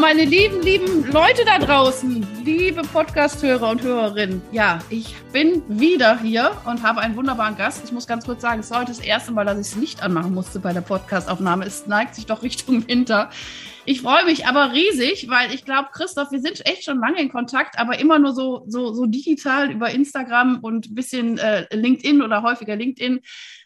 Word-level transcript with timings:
Meine 0.00 0.24
lieben, 0.24 0.60
lieben 0.62 1.10
Leute 1.12 1.44
da 1.44 1.58
draußen, 1.58 2.26
liebe 2.44 2.82
Podcast-Hörer 2.82 3.70
und 3.70 3.82
Hörerinnen. 3.82 4.42
Ja, 4.50 4.80
ich 4.90 5.14
bin 5.32 5.62
wieder 5.68 6.18
hier 6.18 6.52
und 6.64 6.82
habe 6.82 7.00
einen 7.00 7.14
wunderbaren 7.16 7.56
Gast. 7.56 7.82
Ich 7.84 7.92
muss 7.92 8.06
ganz 8.06 8.24
kurz 8.24 8.42
sagen, 8.42 8.60
es 8.60 8.70
ist 8.70 8.76
heute 8.76 8.86
das 8.86 8.98
erste 8.98 9.32
Mal, 9.32 9.44
dass 9.44 9.58
ich 9.58 9.68
es 9.68 9.76
nicht 9.76 10.02
anmachen 10.02 10.34
musste 10.34 10.58
bei 10.58 10.72
der 10.72 10.80
Podcast-Aufnahme. 10.80 11.64
Es 11.64 11.86
neigt 11.86 12.14
sich 12.16 12.26
doch 12.26 12.42
Richtung 12.42 12.86
Winter. 12.88 13.30
Ich 13.86 14.00
freue 14.00 14.24
mich 14.24 14.46
aber 14.46 14.72
riesig, 14.72 15.28
weil 15.28 15.52
ich 15.52 15.64
glaube, 15.64 15.90
Christoph, 15.92 16.32
wir 16.32 16.40
sind 16.40 16.64
echt 16.66 16.84
schon 16.84 17.00
lange 17.00 17.20
in 17.20 17.28
Kontakt, 17.28 17.78
aber 17.78 17.98
immer 17.98 18.18
nur 18.18 18.32
so, 18.32 18.64
so, 18.66 18.94
so 18.94 19.04
digital 19.04 19.70
über 19.70 19.90
Instagram 19.90 20.60
und 20.60 20.86
ein 20.86 20.94
bisschen 20.94 21.36
äh, 21.36 21.66
LinkedIn 21.74 22.22
oder 22.22 22.42
häufiger 22.42 22.76
LinkedIn. 22.76 23.20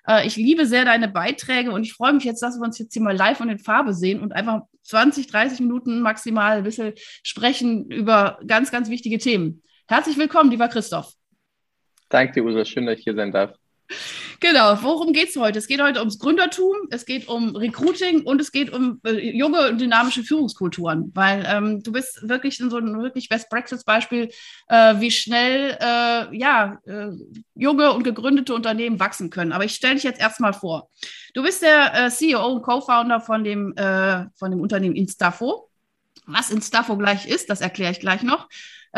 Äh, 0.09 0.27
ich 0.27 0.35
liebe 0.35 0.67
sehr 0.67 0.85
deine 0.85 1.07
Beiträge 1.07 1.71
und 1.71 1.85
ich 1.85 1.93
freue 1.93 2.15
mich 2.15 2.25
jetzt, 2.25 2.43
dass 2.43 2.59
wir 2.59 2.65
uns 2.65 2.79
jetzt 2.79 2.95
hier 2.95 3.03
mal 3.03 3.17
live 3.17 3.41
und 3.41 3.49
in 3.49 3.61
Farbe 3.61 3.95
sehen 3.95 4.21
und 4.21 4.33
einfach 4.33 4.63
20, 4.83 5.29
30 5.29 5.61
Minuten 5.61 6.01
maximal 6.01 6.59
ein 6.59 6.65
bisschen 6.65 6.95
sprechen 7.23 7.89
über 7.89 8.41
ganz, 8.45 8.73
ganz 8.73 8.91
wichtige 8.91 9.19
Themen. 9.19 9.63
Herzlich 9.87 10.19
willkommen, 10.19 10.51
lieber 10.51 10.67
Christoph. 10.67 11.13
Danke 12.09 12.33
dir, 12.33 12.45
Usa. 12.45 12.65
Schön, 12.65 12.87
dass 12.87 12.99
ich 12.99 13.05
hier 13.05 13.15
sein 13.15 13.31
darf. 13.31 13.55
Genau, 14.41 14.79
worum 14.83 15.13
geht 15.13 15.31
es 15.31 15.37
heute? 15.37 15.59
Es 15.59 15.67
geht 15.67 15.83
heute 15.83 15.99
ums 15.99 16.21
Gründertum, 16.21 16.77
es 16.91 17.07
geht 17.07 17.27
um 17.27 17.57
Recruiting 17.57 18.23
und 18.23 18.41
es 18.41 18.53
geht 18.53 18.73
um 18.73 19.01
äh, 19.05 19.37
junge 19.37 19.69
und 19.69 19.81
dynamische 19.81 20.23
Führungskulturen, 20.23 21.11
weil 21.15 21.45
ähm, 21.49 21.83
du 21.83 21.91
bist 21.91 22.29
wirklich 22.29 22.57
so 22.59 22.77
ein 22.77 23.03
wirklich 23.03 23.29
Best-Practice-Beispiel, 23.29 24.31
äh, 24.69 25.01
wie 25.01 25.11
schnell 25.11 25.77
äh, 25.81 26.37
ja, 26.37 26.79
äh, 26.87 27.09
junge 27.57 27.93
und 27.93 28.05
gegründete 28.05 28.55
Unternehmen 28.55 29.01
wachsen 29.01 29.31
können. 29.31 29.51
Aber 29.51 29.65
ich 29.65 29.75
stelle 29.75 29.97
dich 29.97 30.05
jetzt 30.05 30.21
erstmal 30.21 30.53
vor. 30.53 30.89
Du 31.35 31.43
bist 31.43 31.63
der 31.63 32.07
äh, 32.07 32.11
CEO 32.11 32.47
und 32.47 32.63
Co-Founder 32.63 33.21
von, 33.21 33.43
dem, 33.43 33.77
äh, 33.77 34.27
von 34.37 34.53
dem 34.53 34.61
Unternehmen 34.61 34.95
Instafo. 34.95 35.69
Was 36.27 36.51
Instafo 36.51 36.97
gleich 36.97 37.27
ist, 37.27 37.51
das 37.51 37.61
erkläre 37.61 37.91
ich 37.91 38.01
gleich 38.01 38.23
noch. 38.23 38.49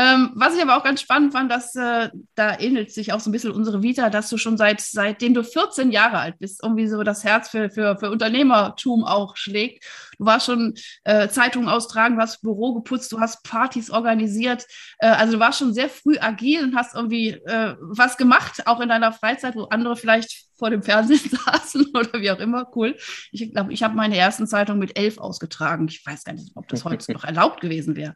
Ähm, 0.01 0.31
was 0.34 0.56
ich 0.56 0.62
aber 0.62 0.79
auch 0.79 0.83
ganz 0.83 1.03
spannend 1.03 1.33
fand, 1.33 1.53
dass 1.53 1.77
äh, 1.77 2.09
da 2.34 2.59
ähnelt 2.59 2.91
sich 2.91 3.12
auch 3.12 3.20
so 3.20 3.29
ein 3.29 3.33
bisschen 3.33 3.51
unsere 3.51 3.83
Vita, 3.83 4.09
dass 4.09 4.31
du 4.31 4.39
schon 4.39 4.57
seit 4.57 4.81
seitdem 4.81 5.34
du 5.34 5.45
14 5.45 5.91
Jahre 5.91 6.19
alt 6.19 6.39
bist, 6.39 6.62
irgendwie 6.62 6.87
so 6.87 7.03
das 7.03 7.23
Herz 7.23 7.51
für, 7.51 7.69
für, 7.69 7.98
für 7.98 8.11
Unternehmertum 8.11 9.05
auch 9.05 9.37
schlägt. 9.37 9.84
Du 10.21 10.27
warst 10.27 10.45
schon 10.45 10.75
äh, 11.05 11.29
Zeitungen 11.29 11.71
austragen, 11.71 12.17
du 12.17 12.21
hast 12.21 12.43
Büro 12.43 12.75
geputzt, 12.75 13.11
du 13.11 13.21
hast 13.21 13.43
Partys 13.43 13.91
organisiert. 13.91 14.67
Äh, 14.99 15.09
also 15.09 15.33
du 15.33 15.41
warst 15.41 15.61
schon 15.61 15.73
sehr 15.73 15.89
früh 15.89 16.19
agil 16.19 16.63
und 16.63 16.77
hast 16.77 16.95
irgendwie 16.95 17.31
äh, 17.31 17.75
was 17.81 18.19
gemacht, 18.19 18.67
auch 18.67 18.81
in 18.81 18.91
deiner 18.91 19.13
Freizeit, 19.13 19.57
wo 19.57 19.65
andere 19.65 19.97
vielleicht 19.97 20.51
vor 20.61 20.71
dem 20.71 20.83
Fernsehen 20.83 21.19
saßen 21.47 21.87
oder 21.95 22.21
wie 22.21 22.31
auch 22.31 22.39
immer. 22.39 22.71
Cool. 22.77 22.97
Ich 23.33 23.51
glaube, 23.53 23.73
ich 23.73 23.83
habe 23.83 23.97
meine 23.97 24.17
ersten 24.17 24.47
Zeitungen 24.47 24.79
mit 24.79 24.97
elf 24.97 25.19
ausgetragen. 25.19 25.89
Ich 25.89 26.05
weiß 26.07 26.23
gar 26.23 26.35
nicht, 26.35 26.53
ob 26.55 26.69
das 26.69 26.85
heute 26.85 27.13
noch 27.13 27.25
erlaubt 27.31 27.61
gewesen 27.61 27.97
wäre. 27.97 28.15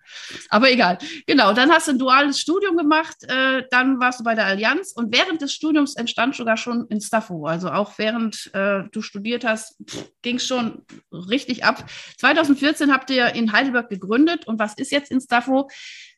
Aber 0.50 0.70
egal. 0.70 0.98
Genau, 1.26 1.54
dann 1.54 1.70
hast 1.70 1.88
du 1.88 1.92
ein 1.92 1.98
duales 1.98 2.38
Studium 2.38 2.76
gemacht, 2.76 3.16
äh, 3.22 3.62
dann 3.70 3.98
warst 3.98 4.20
du 4.20 4.24
bei 4.24 4.34
der 4.34 4.44
Allianz 4.44 4.92
und 4.92 5.12
während 5.12 5.40
des 5.40 5.52
Studiums 5.54 5.96
entstand 5.96 6.36
sogar 6.36 6.58
schon 6.58 6.86
in 6.88 7.00
Staffo. 7.00 7.46
Also 7.46 7.70
auch 7.70 7.96
während 7.96 8.50
äh, 8.52 8.82
du 8.92 9.00
studiert 9.00 9.44
hast, 9.44 9.76
ging 10.20 10.36
es 10.36 10.46
schon 10.46 10.82
richtig 11.10 11.64
ab. 11.64 11.86
2014 12.18 12.92
habt 12.92 13.10
ihr 13.10 13.34
in 13.34 13.52
Heidelberg 13.52 13.88
gegründet 13.88 14.46
und 14.46 14.58
was 14.58 14.74
ist 14.74 14.92
jetzt 14.92 15.10
in 15.10 15.20
Staffo? 15.20 15.68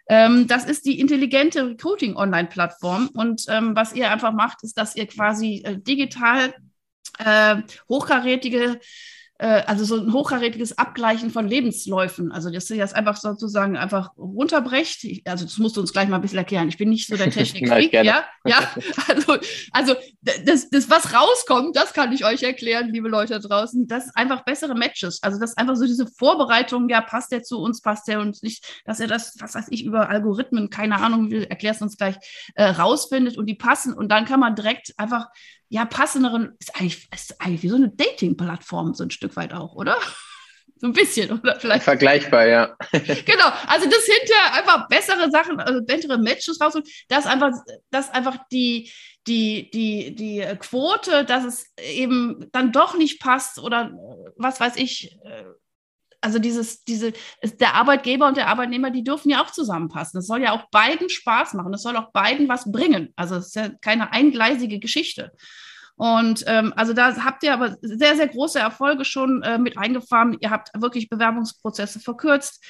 Ähm, 0.08 0.46
das 0.46 0.64
ist 0.64 0.86
die 0.86 1.00
intelligente 1.00 1.66
Recruiting-Online-Plattform. 1.66 3.10
Und 3.14 3.46
ähm, 3.48 3.74
was 3.74 3.92
ihr 3.92 4.10
einfach 4.10 4.32
macht, 4.32 4.62
ist, 4.62 4.78
dass 4.78 4.94
ihr 4.96 5.06
quasi 5.06 5.62
äh, 5.64 5.78
digital 5.78 6.54
äh, 7.18 7.56
hochkarätige 7.88 8.80
also 9.44 9.84
so 9.84 9.96
ein 9.96 10.12
hochkarätiges 10.12 10.78
Abgleichen 10.78 11.30
von 11.30 11.46
Lebensläufen. 11.46 12.32
Also 12.32 12.50
dass 12.50 12.70
ihr 12.70 12.78
das 12.78 12.92
einfach 12.92 13.16
sozusagen 13.16 13.76
einfach 13.76 14.16
runterbrecht. 14.16 15.04
Ich, 15.04 15.22
also 15.26 15.44
das 15.44 15.58
musst 15.58 15.76
du 15.76 15.80
uns 15.80 15.92
gleich 15.92 16.08
mal 16.08 16.16
ein 16.16 16.22
bisschen 16.22 16.38
erklären. 16.38 16.68
Ich 16.68 16.78
bin 16.78 16.88
nicht 16.88 17.06
so 17.06 17.16
der 17.16 17.30
Technik-Freak, 17.30 17.92
ja, 17.92 18.24
ja. 18.44 18.58
Also, 19.08 19.36
also 19.72 19.94
das, 20.22 20.70
das, 20.70 20.90
was 20.90 21.14
rauskommt, 21.14 21.76
das 21.76 21.92
kann 21.92 22.12
ich 22.12 22.24
euch 22.24 22.42
erklären, 22.42 22.90
liebe 22.92 23.08
Leute 23.08 23.38
da 23.38 23.38
draußen. 23.40 23.86
Das 23.86 24.06
ist 24.06 24.16
einfach 24.16 24.44
bessere 24.44 24.74
Matches. 24.74 25.22
Also 25.22 25.38
das 25.38 25.50
ist 25.50 25.58
einfach 25.58 25.76
so 25.76 25.86
diese 25.86 26.06
Vorbereitung, 26.06 26.88
ja, 26.88 27.00
passt 27.00 27.32
der 27.32 27.42
zu 27.42 27.60
uns, 27.60 27.80
passt 27.80 28.08
der 28.08 28.20
uns 28.20 28.42
nicht, 28.42 28.82
dass 28.84 29.00
er 29.00 29.06
das, 29.06 29.34
was 29.38 29.54
weiß 29.54 29.66
ich, 29.70 29.84
über 29.84 30.08
Algorithmen, 30.08 30.70
keine 30.70 30.96
Ahnung, 30.96 31.30
erklärst 31.30 31.82
uns 31.82 31.96
gleich, 31.96 32.16
äh, 32.54 32.64
rausfindet 32.64 33.36
und 33.36 33.46
die 33.46 33.54
passen. 33.54 33.92
Und 33.92 34.10
dann 34.10 34.24
kann 34.24 34.40
man 34.40 34.54
direkt 34.54 34.94
einfach 34.96 35.26
ja, 35.68 35.84
passenderen, 35.84 36.54
ist 36.58 36.74
eigentlich, 36.76 37.08
ist 37.12 37.40
eigentlich 37.40 37.62
wie 37.62 37.68
so 37.68 37.76
eine 37.76 37.88
Dating-Plattform, 37.88 38.94
so 38.94 39.04
ein 39.04 39.10
Stück 39.10 39.36
weit 39.36 39.52
auch, 39.52 39.74
oder? 39.74 39.96
So 40.78 40.88
ein 40.88 40.92
bisschen, 40.92 41.40
oder 41.40 41.58
vielleicht. 41.58 41.84
Vergleichbar, 41.84 42.46
ja. 42.46 42.66
genau, 42.92 43.50
also 43.66 43.88
das 43.88 44.04
hinter 44.04 44.52
einfach 44.52 44.88
bessere 44.88 45.30
Sachen, 45.30 45.58
also 45.58 45.82
bessere 45.82 46.18
Matches 46.18 46.60
rausholen, 46.60 46.86
dass 47.08 47.24
einfach, 47.24 47.52
dass 47.90 48.10
einfach 48.10 48.36
die, 48.52 48.92
die, 49.26 49.70
die, 49.70 50.14
die 50.14 50.44
Quote, 50.58 51.24
dass 51.24 51.44
es 51.44 51.72
eben 51.78 52.50
dann 52.52 52.72
doch 52.72 52.94
nicht 52.94 53.22
passt 53.22 53.58
oder 53.58 53.90
was 54.36 54.60
weiß 54.60 54.76
ich, 54.76 55.16
äh, 55.24 55.44
also 56.26 56.40
dieses, 56.40 56.82
diese, 56.82 57.12
der 57.60 57.74
Arbeitgeber 57.74 58.26
und 58.26 58.36
der 58.36 58.48
Arbeitnehmer, 58.48 58.90
die 58.90 59.04
dürfen 59.04 59.30
ja 59.30 59.44
auch 59.44 59.52
zusammenpassen. 59.52 60.18
Das 60.18 60.26
soll 60.26 60.42
ja 60.42 60.50
auch 60.50 60.68
beiden 60.70 61.08
Spaß 61.08 61.54
machen. 61.54 61.70
Das 61.70 61.82
soll 61.82 61.96
auch 61.96 62.10
beiden 62.10 62.48
was 62.48 62.70
bringen. 62.72 63.12
Also 63.14 63.36
es 63.36 63.46
ist 63.46 63.54
ja 63.54 63.68
keine 63.80 64.12
eingleisige 64.12 64.80
Geschichte. 64.80 65.30
Und 65.94 66.42
ähm, 66.48 66.72
also 66.74 66.94
da 66.94 67.14
habt 67.24 67.44
ihr 67.44 67.54
aber 67.54 67.76
sehr, 67.80 68.16
sehr 68.16 68.26
große 68.26 68.58
Erfolge 68.58 69.04
schon 69.04 69.44
äh, 69.44 69.56
mit 69.56 69.78
eingefahren. 69.78 70.36
Ihr 70.40 70.50
habt 70.50 70.70
wirklich 70.74 71.08
Bewerbungsprozesse 71.08 72.00
verkürzt. 72.00 72.60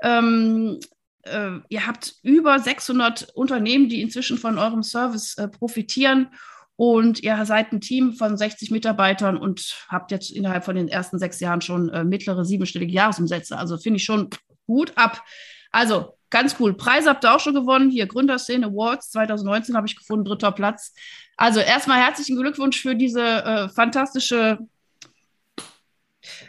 Ähm, 0.00 0.80
äh, 1.24 1.58
ihr 1.68 1.86
habt 1.86 2.14
über 2.22 2.58
600 2.58 3.28
Unternehmen, 3.34 3.90
die 3.90 4.00
inzwischen 4.00 4.38
von 4.38 4.58
eurem 4.58 4.82
Service 4.82 5.36
äh, 5.36 5.48
profitieren. 5.48 6.30
Und 6.76 7.22
ihr 7.22 7.44
seid 7.44 7.72
ein 7.72 7.80
Team 7.80 8.14
von 8.14 8.36
60 8.36 8.70
Mitarbeitern 8.70 9.36
und 9.36 9.86
habt 9.88 10.10
jetzt 10.10 10.30
innerhalb 10.30 10.64
von 10.64 10.74
den 10.74 10.88
ersten 10.88 11.18
sechs 11.18 11.38
Jahren 11.40 11.60
schon 11.60 11.88
äh, 11.90 12.04
mittlere 12.04 12.44
siebenstellige 12.44 12.92
Jahresumsätze. 12.92 13.56
Also 13.56 13.76
finde 13.78 13.98
ich 13.98 14.04
schon 14.04 14.30
gut 14.66 14.92
ab. 14.96 15.22
Also 15.70 16.18
ganz 16.30 16.56
cool. 16.58 16.74
Preise 16.74 17.10
habt 17.10 17.24
ihr 17.24 17.34
auch 17.34 17.40
schon 17.40 17.54
gewonnen. 17.54 17.90
Hier 17.90 18.06
Gründerszene 18.06 18.66
Awards 18.66 19.10
2019 19.10 19.76
habe 19.76 19.86
ich 19.86 19.96
gefunden, 19.96 20.24
dritter 20.24 20.52
Platz. 20.52 20.94
Also 21.36 21.60
erstmal 21.60 21.98
herzlichen 21.98 22.36
Glückwunsch 22.36 22.80
für 22.80 22.94
diese 22.94 23.22
äh, 23.22 23.68
fantastische 23.68 24.58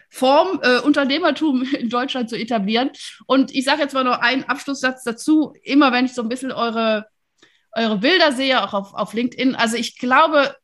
Form, 0.10 0.60
äh, 0.62 0.80
Unternehmertum 0.80 1.64
in 1.80 1.90
Deutschland 1.90 2.30
zu 2.30 2.38
etablieren. 2.38 2.92
Und 3.26 3.54
ich 3.54 3.66
sage 3.66 3.82
jetzt 3.82 3.94
mal 3.94 4.04
noch 4.04 4.20
einen 4.20 4.44
Abschlusssatz 4.44 5.04
dazu. 5.04 5.54
Immer 5.64 5.92
wenn 5.92 6.06
ich 6.06 6.14
so 6.14 6.22
ein 6.22 6.30
bisschen 6.30 6.52
eure 6.52 7.08
eure 7.76 7.98
Bilder 7.98 8.32
sehe, 8.32 8.64
auch 8.64 8.74
auf, 8.74 8.94
auf 8.94 9.14
LinkedIn. 9.14 9.56
Also 9.56 9.78
ich 9.78 9.98
glaube, 9.98 10.56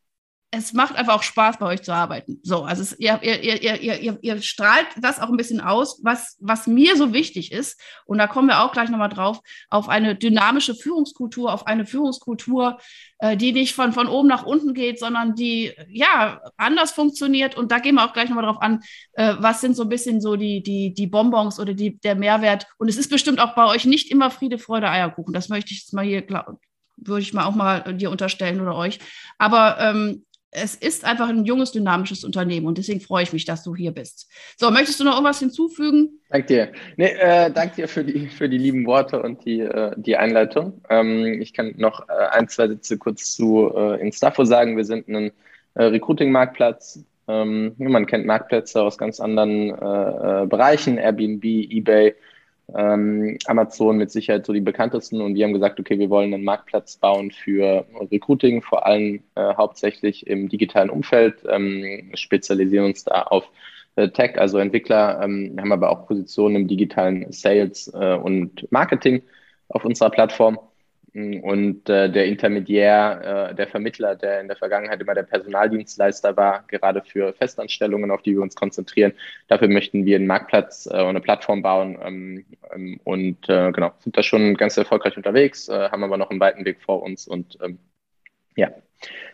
es 0.51 0.73
macht 0.73 0.95
einfach 0.95 1.15
auch 1.15 1.23
Spaß, 1.23 1.59
bei 1.59 1.67
euch 1.67 1.83
zu 1.83 1.93
arbeiten. 1.93 2.39
So, 2.41 2.63
also 2.63 2.81
es, 2.81 2.97
ihr, 2.97 3.19
ihr, 3.21 3.43
ihr, 3.43 4.01
ihr, 4.01 4.17
ihr, 4.19 4.41
strahlt 4.41 4.87
das 4.99 5.19
auch 5.19 5.29
ein 5.29 5.37
bisschen 5.37 5.61
aus, 5.61 5.99
was, 6.03 6.37
was 6.39 6.65
mir 6.65 6.95
so 6.97 7.13
wichtig 7.13 7.51
ist. 7.51 7.79
Und 8.05 8.17
da 8.17 8.25
kommen 8.25 8.47
wir 8.47 8.63
auch 8.63 8.71
gleich 8.71 8.89
nochmal 8.89 9.09
drauf, 9.09 9.39
auf 9.69 9.89
eine 9.89 10.15
dynamische 10.15 10.73
Führungskultur, 10.73 11.53
auf 11.53 11.67
eine 11.67 11.85
Führungskultur, 11.85 12.79
äh, 13.19 13.37
die 13.37 13.51
nicht 13.51 13.75
von, 13.75 13.93
von 13.93 14.07
oben 14.07 14.27
nach 14.27 14.43
unten 14.43 14.73
geht, 14.73 14.97
sondern 14.97 15.35
die 15.35 15.71
ja 15.87 16.41
anders 16.57 16.93
funktioniert. 16.93 17.55
Und 17.55 17.71
da 17.71 17.77
gehen 17.77 17.95
wir 17.95 18.05
auch 18.05 18.13
gleich 18.13 18.29
nochmal 18.29 18.45
drauf 18.45 18.61
an, 18.61 18.81
äh, 19.13 19.35
was 19.37 19.61
sind 19.61 19.75
so 19.75 19.83
ein 19.83 19.89
bisschen 19.89 20.19
so 20.19 20.35
die, 20.35 20.63
die, 20.63 20.95
die 20.95 21.07
Bonbons 21.07 21.59
oder 21.59 21.75
die, 21.75 21.99
der 21.99 22.15
Mehrwert. 22.15 22.65
Und 22.79 22.89
es 22.89 22.97
ist 22.97 23.11
bestimmt 23.11 23.39
auch 23.39 23.53
bei 23.53 23.67
euch 23.67 23.85
nicht 23.85 24.09
immer 24.09 24.31
Friede, 24.31 24.57
Freude, 24.57 24.89
Eierkuchen. 24.89 25.33
Das 25.33 25.49
möchte 25.49 25.73
ich 25.73 25.81
jetzt 25.81 25.93
mal 25.93 26.05
hier 26.05 26.25
würde 27.01 27.21
ich 27.21 27.33
mal 27.33 27.45
auch 27.45 27.55
mal 27.55 27.95
dir 27.95 28.11
unterstellen 28.11 28.61
oder 28.61 28.75
euch. 28.75 28.99
Aber 29.37 29.77
ähm, 29.79 30.23
es 30.51 30.73
ist 30.73 31.05
einfach 31.05 31.29
ein 31.29 31.45
junges, 31.45 31.71
dynamisches 31.71 32.23
Unternehmen 32.23 32.65
und 32.65 32.77
deswegen 32.77 33.01
freue 33.01 33.21
ich 33.21 33.33
mich, 33.33 33.45
dass 33.45 33.63
du 33.63 33.75
hier 33.75 33.91
bist. 33.91 34.31
So, 34.57 34.71
möchtest 34.71 34.99
du 34.99 35.03
noch 35.03 35.13
irgendwas 35.13 35.39
hinzufügen? 35.39 36.19
Danke 36.29 36.47
dir. 36.47 36.71
Nee, 36.97 37.11
äh, 37.19 37.51
danke 37.51 37.75
dir 37.75 37.87
für 37.87 38.03
die, 38.03 38.27
für 38.27 38.49
die 38.49 38.57
lieben 38.57 38.87
Worte 38.87 39.21
und 39.21 39.45
die, 39.45 39.59
äh, 39.59 39.91
die 39.95 40.17
Einleitung. 40.17 40.81
Ähm, 40.89 41.39
ich 41.39 41.53
kann 41.53 41.75
noch 41.77 42.09
äh, 42.09 42.13
ein, 42.31 42.47
zwei 42.47 42.67
Sätze 42.67 42.97
kurz 42.97 43.35
zu 43.35 43.71
äh, 43.75 44.01
Instafo 44.01 44.43
sagen. 44.43 44.75
Wir 44.75 44.85
sind 44.85 45.07
ein 45.07 45.31
äh, 45.75 45.83
Recruiting-Marktplatz, 45.83 47.05
Ähm, 47.27 47.75
man 47.77 48.07
kennt 48.07 48.25
Marktplätze 48.25 48.81
aus 48.81 48.97
ganz 48.97 49.19
anderen 49.19 49.69
äh, 49.69 50.43
äh, 50.43 50.47
Bereichen, 50.47 50.97
Airbnb, 50.97 51.43
eBay, 51.45 52.15
ähm, 52.77 53.37
Amazon 53.45 53.97
mit 53.97 54.11
Sicherheit 54.11 54.45
so 54.45 54.53
die 54.53 54.61
bekanntesten. 54.61 55.21
Und 55.21 55.35
wir 55.35 55.45
haben 55.45 55.53
gesagt, 55.53 55.79
okay, 55.79 55.99
wir 55.99 56.09
wollen 56.09 56.33
einen 56.33 56.43
Marktplatz 56.43 56.97
bauen 56.97 57.31
für 57.31 57.85
Recruiting, 58.11 58.61
vor 58.61 58.85
allem 58.85 59.23
äh, 59.35 59.53
hauptsächlich 59.55 60.27
im 60.27 60.49
digitalen 60.49 60.89
Umfeld, 60.89 61.43
ähm, 61.49 62.11
spezialisieren 62.13 62.85
uns 62.85 63.03
da 63.03 63.23
auf 63.23 63.45
äh, 63.95 64.09
Tech, 64.09 64.39
also 64.39 64.57
Entwickler, 64.57 65.21
ähm, 65.23 65.55
haben 65.59 65.71
aber 65.71 65.89
auch 65.89 66.07
Positionen 66.07 66.55
im 66.55 66.67
digitalen 66.67 67.31
Sales 67.31 67.91
äh, 67.93 68.15
und 68.15 68.71
Marketing 68.71 69.23
auf 69.69 69.85
unserer 69.85 70.09
Plattform. 70.09 70.59
Und 71.13 71.89
äh, 71.89 72.11
der 72.11 72.25
Intermediär, 72.25 73.49
äh, 73.51 73.55
der 73.55 73.67
Vermittler, 73.67 74.15
der 74.15 74.41
in 74.41 74.47
der 74.47 74.57
Vergangenheit 74.57 75.01
immer 75.01 75.15
der 75.15 75.23
Personaldienstleister 75.23 76.37
war, 76.37 76.63
gerade 76.67 77.01
für 77.01 77.33
Festanstellungen, 77.33 78.11
auf 78.11 78.21
die 78.21 78.33
wir 78.33 78.41
uns 78.41 78.55
konzentrieren, 78.55 79.13
dafür 79.47 79.69
möchten 79.69 80.05
wir 80.05 80.17
einen 80.17 80.27
Marktplatz 80.27 80.85
äh, 80.85 81.01
und 81.01 81.09
eine 81.09 81.21
Plattform 81.21 81.63
bauen 81.63 81.97
ähm, 82.03 82.45
ähm, 82.71 82.99
und 83.03 83.49
äh, 83.49 83.71
genau, 83.71 83.91
sind 83.99 84.17
da 84.17 84.23
schon 84.23 84.55
ganz 84.55 84.77
erfolgreich 84.77 85.17
unterwegs, 85.17 85.67
äh, 85.67 85.89
haben 85.89 86.03
aber 86.03 86.17
noch 86.17 86.29
einen 86.29 86.39
weiten 86.39 86.63
Weg 86.65 86.81
vor 86.81 87.01
uns 87.01 87.27
und 87.27 87.57
ähm, 87.63 87.79
ja, 88.55 88.71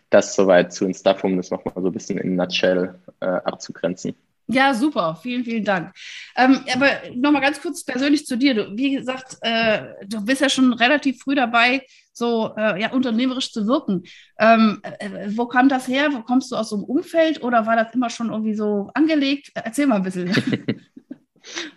das 0.09 0.35
soweit 0.35 0.71
zu 0.71 0.85
Instaff, 0.85 1.23
um 1.23 1.35
das 1.35 1.51
nochmal 1.51 1.73
so 1.75 1.87
ein 1.87 1.93
bisschen 1.93 2.17
in 2.19 2.35
Nutshell 2.35 2.95
äh, 3.19 3.25
abzugrenzen. 3.25 4.15
Ja, 4.47 4.73
super. 4.73 5.17
Vielen, 5.21 5.43
vielen 5.43 5.63
Dank. 5.63 5.93
Ähm, 6.35 6.59
aber 6.73 6.89
nochmal 7.15 7.41
ganz 7.41 7.61
kurz 7.61 7.83
persönlich 7.83 8.25
zu 8.25 8.37
dir. 8.37 8.53
Du, 8.53 8.77
wie 8.77 8.95
gesagt, 8.95 9.37
äh, 9.41 9.85
du 10.07 10.23
bist 10.23 10.41
ja 10.41 10.49
schon 10.49 10.73
relativ 10.73 11.19
früh 11.19 11.33
dabei, 11.33 11.81
so 12.13 12.53
äh, 12.55 12.79
ja, 12.79 12.91
unternehmerisch 12.91 13.51
zu 13.51 13.65
wirken. 13.65 14.03
Ähm, 14.39 14.81
äh, 14.83 15.29
wo 15.29 15.47
kam 15.47 15.67
das 15.67 15.87
her? 15.87 16.09
Wo 16.11 16.21
kommst 16.21 16.51
du 16.51 16.55
aus 16.55 16.69
so 16.69 16.75
einem 16.75 16.85
Umfeld 16.85 17.41
oder 17.43 17.65
war 17.65 17.75
das 17.75 17.93
immer 17.95 18.09
schon 18.09 18.29
irgendwie 18.29 18.55
so 18.55 18.91
angelegt? 18.93 19.51
Erzähl 19.55 19.87
mal 19.87 19.97
ein 19.97 20.03
bisschen. 20.03 20.31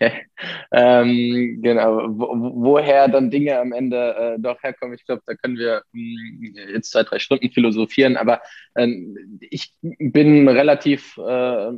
ähm, 0.73 1.59
genau, 1.63 2.09
wo, 2.09 2.29
woher 2.55 3.09
dann 3.09 3.31
Dinge 3.31 3.59
am 3.59 3.73
Ende 3.73 4.15
äh, 4.17 4.41
doch 4.41 4.63
herkommen, 4.63 4.95
ich 4.95 5.05
glaube, 5.05 5.23
da 5.27 5.35
können 5.35 5.57
wir 5.57 5.83
mh, 5.93 6.21
hm, 6.21 6.55
jetzt 6.75 6.93
zwei, 6.93 7.03
drei 7.03 7.19
Stunden 7.19 7.51
philosophieren, 7.51 8.17
aber 8.17 8.41
ähm, 8.77 9.39
ich 9.41 9.75
bin 9.81 10.49
relativ 10.49 11.19
äh, 11.19 11.73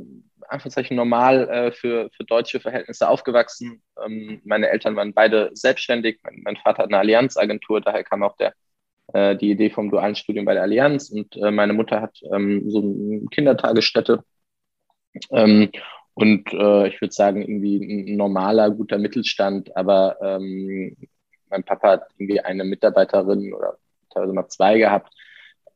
Anführungszeichen 0.50 0.96
normal 0.96 1.48
äh, 1.48 1.72
für, 1.72 2.10
für 2.16 2.24
deutsche 2.24 2.60
Verhältnisse 2.60 3.08
aufgewachsen. 3.08 3.82
Ähm, 4.04 4.40
meine 4.44 4.68
Eltern 4.68 4.96
waren 4.96 5.14
beide 5.14 5.50
selbstständig. 5.54 6.20
Mein, 6.22 6.40
mein, 6.44 6.56
Vater 6.56 6.82
hat 6.82 6.90
eine 6.90 6.98
Allianzagentur, 6.98 7.80
daher 7.80 8.04
kam 8.04 8.22
auch 8.22 8.36
der, 8.36 8.54
äh, 9.12 9.36
die 9.36 9.50
Idee 9.50 9.70
vom 9.70 9.90
dualen 9.90 10.14
Studium 10.16 10.44
bei 10.44 10.54
der 10.54 10.64
Allianz. 10.64 11.10
Und 11.10 11.36
äh, 11.36 11.50
meine 11.50 11.72
Mutter 11.72 12.00
hat 12.00 12.18
ähm, 12.32 12.70
so 12.70 12.80
eine 12.80 13.26
Kindertagesstätte. 13.30 14.24
Ähm, 15.30 15.70
und 16.14 16.52
äh, 16.52 16.88
ich 16.88 17.00
würde 17.00 17.12
sagen, 17.12 17.42
irgendwie 17.42 18.12
ein 18.12 18.16
normaler, 18.16 18.70
guter 18.70 18.98
Mittelstand. 18.98 19.76
Aber 19.76 20.16
ähm, 20.20 20.96
mein 21.48 21.64
Papa 21.64 21.90
hat 21.92 22.02
irgendwie 22.18 22.40
eine 22.40 22.64
Mitarbeiterin 22.64 23.52
oder 23.54 23.78
teilweise 24.10 24.32
mal 24.32 24.48
zwei 24.48 24.78
gehabt. 24.78 25.12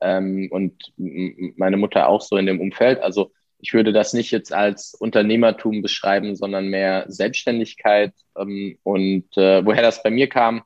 Ähm, 0.01 0.49
und 0.51 0.93
meine 0.97 1.77
Mutter 1.77 2.09
auch 2.09 2.21
so 2.21 2.37
in 2.37 2.47
dem 2.47 2.61
Umfeld. 2.61 3.01
Also 3.01 3.33
ich 3.65 3.73
würde 3.73 3.95
das 3.95 4.13
nicht 4.13 4.31
jetzt 4.31 4.53
als 4.53 4.95
Unternehmertum 4.95 5.81
beschreiben, 5.81 6.37
sondern 6.37 6.69
mehr 6.69 7.07
Selbstständigkeit. 7.09 8.13
Ähm, 8.37 8.77
und 8.83 9.25
äh, 9.39 9.65
woher 9.65 9.81
das 9.81 10.03
bei 10.03 10.11
mir 10.11 10.29
kam, 10.29 10.63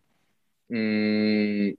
mh, 0.67 0.79
hm, 0.79 1.79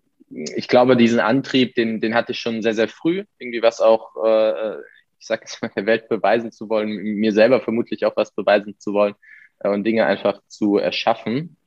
ich 0.56 0.69
glaube, 0.69 0.95
diesen 0.95 1.19
Antrieb, 1.19 1.75
den, 1.75 2.00
den 2.00 2.16
hatte 2.16 2.31
ich 2.31 2.39
schon 2.39 2.62
sehr, 2.62 2.74
sehr 2.74 2.88
früh. 2.88 3.25
Irgendwie 3.38 3.62
was 3.62 3.81
auch, 3.81 4.16
äh, 4.24 4.75
ich 5.19 5.25
sage 5.25 5.42
jetzt 5.44 5.62
mal, 5.62 5.71
der 5.75 5.86
Welt 5.86 6.07
beweisen 6.07 6.54
zu 6.54 6.69
wollen, 6.69 6.92
mir 6.92 7.33
selber 7.33 7.60
vermutlich 7.60 8.06
auch 8.06 8.16
was 8.16 8.33
beweisen 8.33 8.80
zu 8.80 8.94
wollen 8.94 9.16
äh, 9.60 9.68
und 9.68 9.83
Dinge 9.83 10.06
einfach 10.06 10.39
zu 10.48 10.77
erschaffen. 10.77 11.57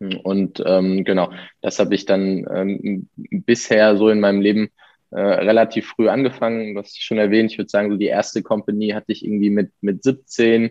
Und 0.00 0.60
ähm, 0.66 1.04
genau, 1.04 1.30
das 1.60 1.78
habe 1.78 1.94
ich 1.94 2.06
dann 2.06 2.44
ähm, 2.52 3.08
bisher 3.14 3.96
so 3.96 4.08
in 4.08 4.18
meinem 4.18 4.40
Leben 4.40 4.70
äh, 5.14 5.20
relativ 5.20 5.88
früh 5.88 6.08
angefangen. 6.08 6.74
Was 6.74 6.96
ich 6.96 7.04
schon 7.04 7.18
erwähnt, 7.18 7.52
ich 7.52 7.58
würde 7.58 7.70
sagen, 7.70 7.90
so 7.90 7.96
die 7.96 8.06
erste 8.06 8.42
Company 8.42 8.88
hatte 8.90 9.12
ich 9.12 9.24
irgendwie 9.24 9.50
mit, 9.50 9.72
mit 9.80 10.02
17, 10.02 10.70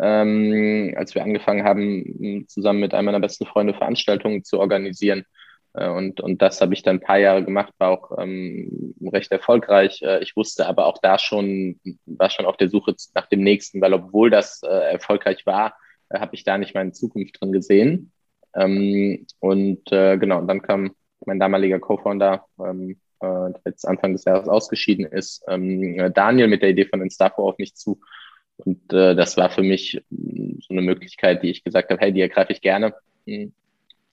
ähm, 0.00 0.94
als 0.96 1.14
wir 1.14 1.22
angefangen 1.22 1.64
haben, 1.64 2.46
zusammen 2.48 2.80
mit 2.80 2.94
einem 2.94 3.06
meiner 3.06 3.20
besten 3.20 3.46
Freunde 3.46 3.74
Veranstaltungen 3.74 4.42
zu 4.42 4.58
organisieren. 4.58 5.24
Äh, 5.74 5.88
und, 5.90 6.20
und 6.20 6.40
das 6.40 6.60
habe 6.60 6.72
ich 6.72 6.82
dann 6.82 6.96
ein 6.96 7.00
paar 7.00 7.18
Jahre 7.18 7.44
gemacht, 7.44 7.74
war 7.78 7.90
auch 7.90 8.18
ähm, 8.18 8.94
recht 9.12 9.30
erfolgreich. 9.30 10.00
Äh, 10.02 10.22
ich 10.22 10.34
wusste 10.34 10.66
aber 10.66 10.86
auch 10.86 10.98
da 11.02 11.18
schon, 11.18 11.78
war 12.06 12.30
schon 12.30 12.46
auf 12.46 12.56
der 12.56 12.70
Suche 12.70 12.94
nach 13.14 13.26
dem 13.26 13.42
nächsten, 13.42 13.80
weil 13.80 13.92
obwohl 13.92 14.30
das 14.30 14.62
äh, 14.62 14.92
erfolgreich 14.92 15.44
war, 15.46 15.74
äh, 16.08 16.20
habe 16.20 16.34
ich 16.34 16.44
da 16.44 16.56
nicht 16.58 16.74
meine 16.74 16.92
Zukunft 16.92 17.40
drin 17.40 17.52
gesehen. 17.52 18.12
Ähm, 18.54 19.26
und 19.40 19.92
äh, 19.92 20.16
genau, 20.16 20.38
und 20.38 20.48
dann 20.48 20.62
kam 20.62 20.94
mein 21.26 21.40
damaliger 21.40 21.80
Co-Founder, 21.80 22.46
ähm, 22.58 23.00
äh, 23.24 23.52
jetzt 23.64 23.86
Anfang 23.86 24.12
des 24.12 24.24
Jahres 24.24 24.48
ausgeschieden 24.48 25.06
ist, 25.06 25.42
ähm, 25.48 26.12
Daniel 26.14 26.48
mit 26.48 26.62
der 26.62 26.70
Idee 26.70 26.86
von 26.86 27.02
Instafo 27.02 27.48
auf 27.48 27.58
mich 27.58 27.74
zu. 27.74 28.00
Und 28.56 28.92
äh, 28.92 29.14
das 29.14 29.36
war 29.36 29.50
für 29.50 29.62
mich 29.62 30.02
mm, 30.10 30.60
so 30.60 30.74
eine 30.74 30.82
Möglichkeit, 30.82 31.42
die 31.42 31.50
ich 31.50 31.64
gesagt 31.64 31.90
habe, 31.90 32.00
hey, 32.00 32.12
die 32.12 32.20
ergreife 32.20 32.52
ich 32.52 32.60
gerne. 32.60 32.94
Hm. 33.26 33.52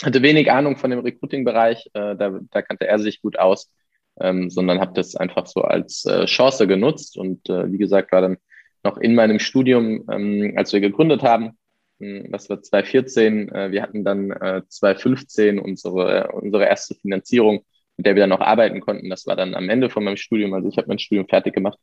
Hatte 0.03 0.23
wenig 0.23 0.51
Ahnung 0.51 0.77
von 0.77 0.89
dem 0.89 0.99
Recruiting-Bereich, 0.99 1.87
äh, 1.93 2.15
da, 2.15 2.39
da 2.49 2.61
kannte 2.61 2.87
er 2.87 2.97
sich 2.97 3.21
gut 3.21 3.37
aus, 3.37 3.71
ähm, 4.19 4.49
sondern 4.49 4.79
habe 4.79 4.93
das 4.95 5.15
einfach 5.15 5.45
so 5.45 5.61
als 5.61 6.05
äh, 6.05 6.25
Chance 6.25 6.65
genutzt. 6.67 7.17
Und 7.17 7.49
äh, 7.49 7.71
wie 7.71 7.77
gesagt, 7.77 8.11
war 8.11 8.21
dann 8.21 8.37
noch 8.83 8.97
in 8.97 9.13
meinem 9.13 9.39
Studium, 9.39 10.07
ähm, 10.11 10.53
als 10.55 10.73
wir 10.73 10.79
gegründet 10.79 11.21
haben, 11.21 11.57
hm, 11.99 12.31
das 12.31 12.49
war 12.49 12.61
2014, 12.61 13.49
äh, 13.49 13.71
wir 13.71 13.83
hatten 13.83 14.03
dann 14.03 14.31
äh, 14.31 14.63
2015 14.67 15.59
unsere, 15.59 16.31
unsere 16.31 16.65
erste 16.65 16.95
Finanzierung 16.95 17.63
mit 18.01 18.07
der 18.07 18.15
wir 18.15 18.21
dann 18.21 18.31
noch 18.31 18.41
arbeiten 18.41 18.79
konnten. 18.81 19.11
Das 19.11 19.27
war 19.27 19.35
dann 19.35 19.53
am 19.53 19.69
Ende 19.69 19.91
von 19.91 20.03
meinem 20.03 20.17
Studium. 20.17 20.55
Also 20.55 20.69
ich 20.69 20.77
habe 20.77 20.87
mein 20.87 20.97
Studium 20.97 21.27
fertig 21.27 21.53
gemacht. 21.53 21.77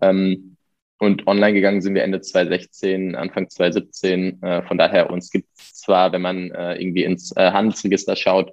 Ähm, 0.00 0.56
und 0.98 1.28
online 1.28 1.52
gegangen 1.52 1.80
sind 1.80 1.94
wir 1.94 2.02
Ende 2.02 2.20
2016, 2.20 3.14
Anfang 3.14 3.48
2017. 3.48 4.42
Äh, 4.42 4.62
von 4.64 4.76
daher, 4.76 5.10
uns 5.10 5.30
gibt 5.30 5.46
es 5.56 5.74
zwar, 5.74 6.10
wenn 6.10 6.22
man 6.22 6.50
äh, 6.50 6.74
irgendwie 6.82 7.04
ins 7.04 7.30
äh, 7.36 7.52
Handelsregister 7.52 8.16
schaut, 8.16 8.52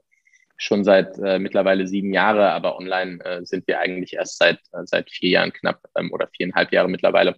schon 0.55 0.83
seit 0.83 1.17
äh, 1.17 1.39
mittlerweile 1.39 1.87
sieben 1.87 2.13
Jahre, 2.13 2.51
aber 2.51 2.77
online 2.77 3.23
äh, 3.25 3.43
sind 3.43 3.65
wir 3.65 3.79
eigentlich 3.79 4.13
erst 4.13 4.37
seit, 4.37 4.59
äh, 4.73 4.85
seit 4.85 5.09
vier 5.09 5.29
Jahren 5.29 5.51
knapp 5.51 5.81
ähm, 5.97 6.11
oder 6.11 6.27
viereinhalb 6.27 6.71
Jahre 6.71 6.89
mittlerweile. 6.89 7.37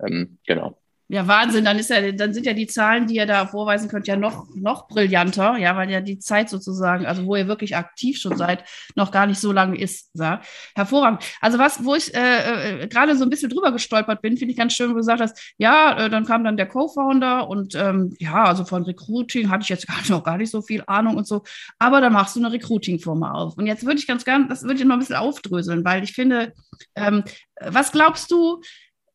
Ähm, 0.00 0.38
genau. 0.46 0.78
Ja, 1.10 1.26
Wahnsinn. 1.26 1.64
Dann 1.64 1.78
ist 1.78 1.88
ja, 1.88 2.12
dann 2.12 2.34
sind 2.34 2.44
ja 2.44 2.52
die 2.52 2.66
Zahlen, 2.66 3.06
die 3.06 3.14
ihr 3.14 3.24
da 3.24 3.46
vorweisen 3.46 3.88
könnt, 3.88 4.06
ja 4.06 4.16
noch, 4.16 4.46
noch 4.54 4.88
brillanter, 4.88 5.56
ja, 5.56 5.74
weil 5.74 5.90
ja 5.90 6.02
die 6.02 6.18
Zeit 6.18 6.50
sozusagen, 6.50 7.06
also 7.06 7.24
wo 7.24 7.34
ihr 7.34 7.48
wirklich 7.48 7.76
aktiv 7.76 8.18
schon 8.20 8.36
seid, 8.36 8.62
noch 8.94 9.10
gar 9.10 9.26
nicht 9.26 9.40
so 9.40 9.50
lange 9.50 9.78
ist. 9.80 10.10
Ja. 10.14 10.42
Hervorragend. 10.74 11.24
Also 11.40 11.58
was, 11.58 11.82
wo 11.82 11.94
ich 11.94 12.14
äh, 12.14 12.82
äh, 12.82 12.88
gerade 12.88 13.16
so 13.16 13.24
ein 13.24 13.30
bisschen 13.30 13.48
drüber 13.48 13.72
gestolpert 13.72 14.20
bin, 14.20 14.36
finde 14.36 14.52
ich 14.52 14.58
ganz 14.58 14.74
schön, 14.74 14.90
wo 14.90 14.94
du 14.94 14.98
gesagt 14.98 15.22
hast, 15.22 15.54
ja, 15.56 15.98
äh, 15.98 16.10
dann 16.10 16.26
kam 16.26 16.44
dann 16.44 16.58
der 16.58 16.66
Co-Founder 16.66 17.48
und 17.48 17.74
ähm, 17.74 18.14
ja, 18.18 18.44
also 18.44 18.66
von 18.66 18.82
Recruiting 18.82 19.48
hatte 19.48 19.62
ich 19.62 19.70
jetzt 19.70 19.86
gar, 19.88 19.96
noch 20.10 20.24
gar 20.24 20.36
nicht 20.36 20.50
so 20.50 20.60
viel 20.60 20.84
Ahnung 20.86 21.16
und 21.16 21.26
so, 21.26 21.42
aber 21.78 22.02
dann 22.02 22.12
machst 22.12 22.36
du 22.36 22.40
eine 22.40 22.52
Recruiting-Firma 22.52 23.32
auf. 23.32 23.56
Und 23.56 23.66
jetzt 23.66 23.86
würde 23.86 23.98
ich 23.98 24.06
ganz 24.06 24.26
gerne, 24.26 24.46
das 24.48 24.62
würde 24.62 24.74
ich 24.74 24.84
noch 24.84 24.96
ein 24.96 24.98
bisschen 24.98 25.16
aufdröseln, 25.16 25.86
weil 25.86 26.04
ich 26.04 26.12
finde, 26.12 26.52
ähm, 26.94 27.24
was 27.60 27.92
glaubst 27.92 28.30
du, 28.30 28.60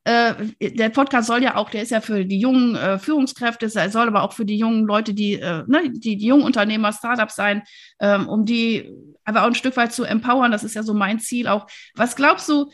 äh, 0.06 0.34
der 0.60 0.90
Podcast 0.90 1.28
soll 1.28 1.44
ja 1.44 1.56
auch, 1.56 1.70
der 1.70 1.82
ist 1.82 1.92
ja 1.92 2.02
für 2.02 2.26
die 2.26 2.40
jungen 2.40 2.76
äh, 2.76 3.00
Führungskräfte, 3.00 3.70
er 3.74 3.90
soll 3.90 4.08
aber 4.08 4.24
auch 4.24 4.34
für 4.34 4.46
die 4.46 4.58
jungen 4.58 4.86
Leute, 4.86 5.14
die, 5.14 5.36
äh, 5.36 5.64
ne, 5.68 5.92
die, 5.92 6.18
die 6.18 6.28
jungen 6.28 6.44
Unternehmer, 6.44 6.92
Startups 6.92 7.36
sein, 7.36 7.64
ähm, 8.00 8.28
um 8.28 8.46
die 8.46 8.92
aber 9.24 9.44
auch 9.44 9.48
ein 9.48 9.56
Stück 9.56 9.78
weit 9.78 9.94
zu 9.94 10.04
empowern. 10.04 10.52
Das 10.52 10.66
ist 10.66 10.76
ja 10.76 10.84
so 10.84 10.94
mein 10.94 11.20
Ziel 11.20 11.48
auch. 11.48 11.68
Was 11.96 12.18
glaubst 12.18 12.50
du, 12.50 12.70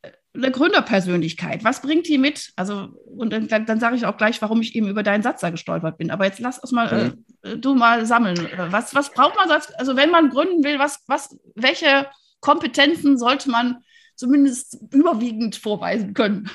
äh, 0.00 0.12
eine 0.34 0.50
Gründerpersönlichkeit, 0.50 1.62
was 1.62 1.82
bringt 1.82 2.08
die 2.08 2.16
mit? 2.16 2.52
Also, 2.56 2.88
und 3.04 3.34
dann, 3.34 3.66
dann 3.66 3.78
sage 3.78 3.96
ich 3.96 4.06
auch 4.06 4.16
gleich, 4.16 4.40
warum 4.40 4.62
ich 4.62 4.74
eben 4.74 4.88
über 4.88 5.02
deinen 5.02 5.22
Satz 5.22 5.42
da 5.42 5.50
gestolpert 5.50 5.98
bin. 5.98 6.10
Aber 6.10 6.24
jetzt 6.24 6.40
lass 6.40 6.58
uns 6.58 6.72
mal, 6.72 6.88
äh, 6.88 7.04
mhm. 7.04 7.24
äh, 7.42 7.58
du 7.58 7.74
mal 7.74 8.06
sammeln. 8.06 8.48
Was, 8.70 8.94
was 8.94 9.12
braucht 9.12 9.36
man, 9.36 9.50
also 9.50 9.96
wenn 9.96 10.10
man 10.10 10.30
gründen 10.30 10.64
will, 10.64 10.78
was, 10.78 11.04
was, 11.06 11.36
welche 11.54 12.06
Kompetenzen 12.40 13.18
sollte 13.18 13.50
man 13.50 13.84
zumindest 14.14 14.78
überwiegend 14.92 15.56
vorweisen 15.56 16.14
können. 16.14 16.50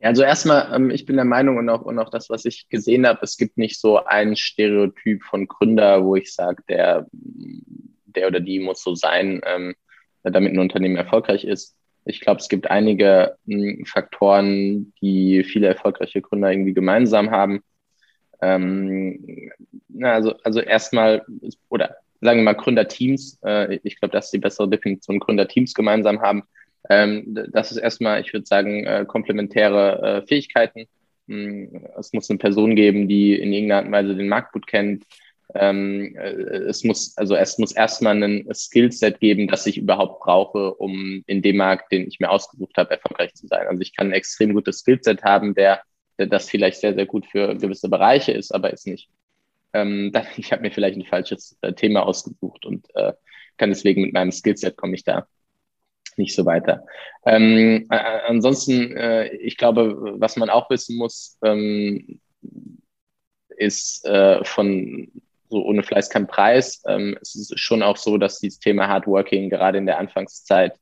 Also 0.00 0.22
erstmal, 0.22 0.70
ähm, 0.74 0.90
ich 0.90 1.06
bin 1.06 1.16
der 1.16 1.24
Meinung 1.24 1.56
und 1.56 1.68
auch, 1.70 1.82
und 1.82 1.98
auch 1.98 2.10
das, 2.10 2.28
was 2.28 2.44
ich 2.44 2.68
gesehen 2.68 3.06
habe, 3.06 3.20
es 3.22 3.38
gibt 3.38 3.56
nicht 3.56 3.80
so 3.80 4.04
ein 4.04 4.36
Stereotyp 4.36 5.22
von 5.22 5.46
Gründer, 5.46 6.04
wo 6.04 6.14
ich 6.14 6.34
sage, 6.34 6.62
der, 6.68 7.06
der 7.12 8.26
oder 8.26 8.40
die 8.40 8.58
muss 8.58 8.82
so 8.82 8.94
sein, 8.94 9.40
ähm, 9.46 9.74
damit 10.22 10.52
ein 10.52 10.58
Unternehmen 10.58 10.96
erfolgreich 10.96 11.44
ist. 11.44 11.76
Ich 12.04 12.20
glaube, 12.20 12.40
es 12.40 12.50
gibt 12.50 12.70
einige 12.70 13.36
hm, 13.46 13.84
Faktoren, 13.86 14.92
die 15.00 15.42
viele 15.42 15.68
erfolgreiche 15.68 16.20
Gründer 16.20 16.52
irgendwie 16.52 16.74
gemeinsam 16.74 17.30
haben. 17.30 17.62
Ähm, 18.42 19.50
also, 20.02 20.34
also 20.42 20.60
erstmal, 20.60 21.24
oder 21.70 21.96
sagen 22.24 22.40
wir 22.40 22.44
mal 22.44 22.54
Gründerteams, 22.54 23.38
äh, 23.44 23.78
ich 23.84 24.00
glaube, 24.00 24.12
das 24.12 24.26
ist 24.26 24.32
die 24.32 24.38
bessere 24.38 24.68
Definition, 24.68 25.20
Gründerteams 25.20 25.74
gemeinsam 25.74 26.20
haben, 26.20 26.44
Ähm, 26.90 27.38
das 27.52 27.70
ist 27.72 27.78
erstmal, 27.78 28.20
ich 28.20 28.32
würde 28.32 28.46
sagen, 28.46 28.84
äh, 28.86 29.04
komplementäre 29.06 30.22
äh, 30.22 30.26
Fähigkeiten. 30.26 30.86
Hm, 31.28 31.86
es 31.98 32.12
muss 32.12 32.28
eine 32.30 32.38
Person 32.38 32.76
geben, 32.76 33.08
die 33.08 33.34
in 33.34 33.52
irgendeiner 33.52 33.78
Art 33.78 33.86
und 33.86 33.92
Weise 33.92 34.16
den 34.16 34.28
Markt 34.28 34.52
gut 34.52 34.66
kennt. 34.66 35.04
Ähm, 35.54 36.14
äh, 36.16 36.30
es 36.68 36.84
muss, 36.84 37.16
also 37.16 37.36
es 37.36 37.58
muss 37.58 37.72
erstmal 37.72 38.22
ein 38.22 38.46
Skillset 38.52 39.20
geben, 39.20 39.48
das 39.48 39.66
ich 39.66 39.78
überhaupt 39.78 40.20
brauche, 40.24 40.74
um 40.74 41.22
in 41.26 41.42
dem 41.42 41.56
Markt, 41.56 41.92
den 41.92 42.06
ich 42.08 42.20
mir 42.20 42.30
ausgesucht 42.30 42.76
habe, 42.76 42.90
erfolgreich 42.92 43.34
zu 43.34 43.46
sein. 43.46 43.66
Also 43.68 43.80
ich 43.80 43.96
kann 43.96 44.08
ein 44.08 44.12
extrem 44.12 44.52
gutes 44.54 44.80
Skillset 44.80 45.22
haben, 45.22 45.54
der, 45.54 45.82
der 46.18 46.26
das 46.26 46.50
vielleicht 46.50 46.80
sehr, 46.80 46.94
sehr 46.94 47.06
gut 47.06 47.26
für 47.26 47.54
gewisse 47.56 47.88
Bereiche 47.88 48.32
ist, 48.32 48.52
aber 48.54 48.72
ist 48.72 48.86
nicht. 48.86 49.08
Ähm, 49.74 50.10
dann, 50.14 50.26
ich 50.36 50.52
habe 50.52 50.62
mir 50.62 50.70
vielleicht 50.70 50.96
ein 50.96 51.04
falsches 51.04 51.58
äh, 51.60 51.72
Thema 51.74 52.06
ausgesucht 52.06 52.64
und 52.64 52.86
äh, 52.94 53.12
kann 53.56 53.70
deswegen 53.70 54.02
mit 54.02 54.14
meinem 54.14 54.32
Skillset 54.32 54.76
komme 54.76 54.94
ich 54.94 55.04
da 55.04 55.26
nicht 56.16 56.34
so 56.34 56.46
weiter. 56.46 56.84
Ähm, 57.26 57.86
äh, 57.90 57.96
ansonsten, 58.26 58.96
äh, 58.96 59.28
ich 59.34 59.56
glaube, 59.56 60.14
was 60.18 60.36
man 60.36 60.50
auch 60.50 60.70
wissen 60.70 60.96
muss, 60.96 61.38
ähm, 61.42 62.20
ist 63.56 64.04
äh, 64.04 64.44
von 64.44 65.08
so 65.48 65.64
ohne 65.64 65.82
Fleiß 65.82 66.10
kein 66.10 66.26
Preis. 66.26 66.82
Ähm, 66.86 67.16
es 67.20 67.34
ist 67.34 67.58
schon 67.58 67.82
auch 67.82 67.96
so, 67.96 68.18
dass 68.18 68.40
dieses 68.40 68.58
Thema 68.58 68.88
Hardworking 68.88 69.50
gerade 69.50 69.78
in 69.78 69.86
der 69.86 69.98
Anfangszeit 69.98 70.74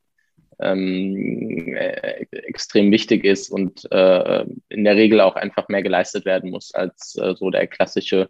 ähm, 0.59 1.75
äh, 1.75 2.25
extrem 2.31 2.91
wichtig 2.91 3.23
ist 3.23 3.49
und 3.49 3.91
äh, 3.91 4.45
in 4.69 4.83
der 4.83 4.95
Regel 4.95 5.21
auch 5.21 5.35
einfach 5.35 5.67
mehr 5.67 5.83
geleistet 5.83 6.25
werden 6.25 6.51
muss 6.51 6.73
als 6.73 7.15
äh, 7.15 7.35
so 7.35 7.49
der 7.49 7.67
klassische 7.67 8.29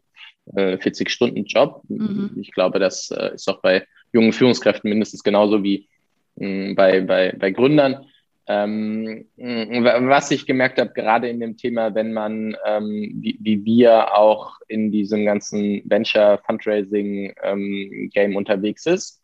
40-Stunden-Job. 0.51 1.83
Mhm. 1.87 2.31
Ich 2.39 2.51
glaube, 2.51 2.79
das 2.79 3.11
ist 3.33 3.47
auch 3.49 3.61
bei 3.61 3.87
jungen 4.11 4.33
Führungskräften 4.33 4.89
mindestens 4.89 5.23
genauso 5.23 5.63
wie 5.63 5.87
Mm, 6.35 6.75
bei, 6.75 7.01
bei, 7.01 7.33
bei 7.37 7.51
Gründern. 7.51 8.05
Ähm, 8.45 9.25
mm, 9.37 9.83
was 10.09 10.31
ich 10.31 10.45
gemerkt 10.45 10.79
habe, 10.79 10.91
gerade 10.93 11.29
in 11.29 11.39
dem 11.39 11.55
Thema, 11.57 11.95
wenn 11.95 12.11
man, 12.13 12.57
ähm, 12.65 13.13
wie, 13.21 13.37
wie, 13.39 13.63
wir 13.63 14.17
auch 14.17 14.57
in 14.67 14.91
diesem 14.91 15.25
ganzen 15.25 15.81
Venture 15.85 16.41
Fundraising 16.45 17.33
ähm, 17.41 18.09
Game 18.13 18.35
unterwegs 18.35 18.85
ist, 18.85 19.21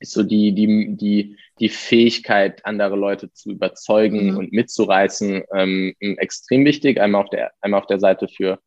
ist 0.00 0.12
so 0.12 0.22
die, 0.22 0.52
die, 0.52 0.96
die, 0.96 1.38
die 1.58 1.70
Fähigkeit, 1.70 2.64
andere 2.66 2.96
Leute 2.96 3.32
zu 3.32 3.52
überzeugen 3.52 4.32
mhm. 4.32 4.36
und 4.36 4.52
mitzureißen, 4.52 5.42
ähm, 5.54 5.94
extrem 6.00 6.66
wichtig. 6.66 7.00
Einmal 7.00 7.22
auf 7.22 7.30
der, 7.30 7.52
einmal 7.62 7.80
auf 7.80 7.86
der 7.86 8.00
Seite 8.00 8.28
für 8.28 8.58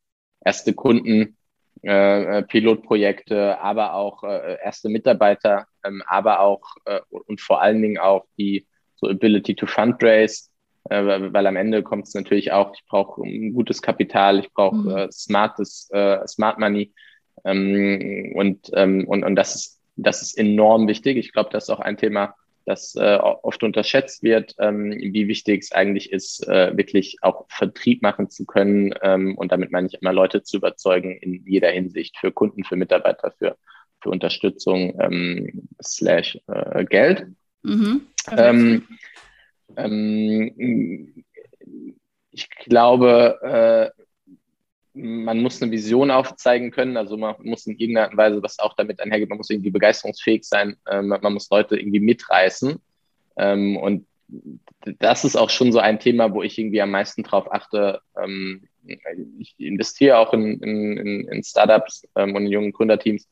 erste 0.43 0.73
Kunden, 0.73 1.37
äh, 1.83 2.39
äh, 2.39 2.43
Pilotprojekte, 2.43 3.59
aber 3.59 3.93
auch 3.93 4.23
äh, 4.23 4.57
erste 4.63 4.89
Mitarbeiter, 4.89 5.67
ähm, 5.85 6.03
aber 6.07 6.41
auch 6.41 6.61
äh, 6.85 6.99
und 7.09 7.41
vor 7.41 7.61
allen 7.61 7.81
Dingen 7.81 7.97
auch 7.97 8.25
die 8.37 8.67
so 8.95 9.07
Ability 9.07 9.55
to 9.55 9.65
Fundraise, 9.65 10.49
äh, 10.89 11.03
weil 11.03 11.47
am 11.47 11.55
Ende 11.55 11.83
kommt 11.83 12.07
es 12.07 12.13
natürlich 12.13 12.51
auch, 12.51 12.73
ich 12.73 12.85
brauche 12.87 13.21
ein 13.21 13.53
gutes 13.53 13.81
Kapital, 13.81 14.39
ich 14.39 14.51
brauche 14.53 14.75
mhm. 14.75 15.11
smartes, 15.11 15.89
Smart 16.27 16.59
Money 16.59 16.93
ähm, 17.45 18.33
und, 18.35 18.69
ähm, 18.73 19.07
und, 19.07 19.23
und 19.23 19.35
das 19.35 19.55
ist, 19.55 19.79
das 19.95 20.21
ist 20.21 20.37
enorm 20.37 20.87
wichtig. 20.87 21.17
Ich 21.17 21.31
glaube, 21.31 21.49
das 21.51 21.65
ist 21.65 21.69
auch 21.69 21.79
ein 21.79 21.97
Thema, 21.97 22.35
das 22.69 22.95
äh, 22.95 23.17
oft 23.17 23.63
unterschätzt 23.63 24.21
wird, 24.21 24.55
ähm, 24.59 24.91
wie 24.91 25.27
wichtig 25.27 25.63
es 25.63 25.71
eigentlich 25.71 26.11
ist, 26.11 26.47
äh, 26.47 26.77
wirklich 26.77 27.17
auch 27.21 27.45
Vertrieb 27.49 28.03
machen 28.03 28.29
zu 28.29 28.45
können. 28.45 28.93
Ähm, 29.01 29.35
und 29.37 29.51
damit 29.51 29.71
meine 29.71 29.87
ich 29.87 29.95
immer, 29.99 30.13
Leute 30.13 30.43
zu 30.43 30.57
überzeugen 30.57 31.17
in 31.17 31.43
jeder 31.47 31.69
Hinsicht 31.71 32.17
für 32.19 32.31
Kunden, 32.31 32.63
für 32.63 32.75
Mitarbeiter, 32.75 33.31
für, 33.31 33.57
für 34.01 34.09
Unterstützung 34.11 34.99
ähm, 35.01 35.67
slash 35.81 36.39
äh, 36.45 36.85
Geld. 36.85 37.25
Mhm. 37.63 38.01
Ähm, 38.37 38.87
ähm, 39.75 41.23
ich 42.29 42.49
glaube, 42.51 43.91
äh, 43.97 44.03
man 44.93 45.41
muss 45.41 45.61
eine 45.61 45.71
Vision 45.71 46.11
aufzeigen 46.11 46.71
können, 46.71 46.97
also 46.97 47.15
man 47.17 47.35
muss 47.43 47.67
in 47.67 47.77
irgendeiner 47.77 48.05
Art 48.05 48.11
und 48.11 48.17
Weise, 48.17 48.43
was 48.43 48.59
auch 48.59 48.75
damit 48.75 48.99
einhergeht, 48.99 49.29
man 49.29 49.37
muss 49.37 49.49
irgendwie 49.49 49.69
begeisterungsfähig 49.69 50.43
sein, 50.43 50.77
ähm, 50.89 51.07
man 51.07 51.33
muss 51.33 51.49
Leute 51.49 51.77
irgendwie 51.77 51.99
mitreißen. 51.99 52.79
Ähm, 53.37 53.77
und 53.77 54.05
das 54.99 55.25
ist 55.25 55.35
auch 55.35 55.49
schon 55.49 55.71
so 55.71 55.79
ein 55.79 55.99
Thema, 55.99 56.33
wo 56.33 56.43
ich 56.43 56.57
irgendwie 56.57 56.81
am 56.81 56.91
meisten 56.91 57.23
drauf 57.23 57.51
achte. 57.51 58.01
Ähm, 58.21 58.67
ich 59.39 59.55
investiere 59.57 60.17
auch 60.17 60.33
in, 60.33 60.59
in, 60.61 61.27
in 61.27 61.43
Startups 61.43 62.07
und 62.15 62.35
in 62.35 62.47
jungen 62.47 62.71
Gründerteams, 62.71 63.27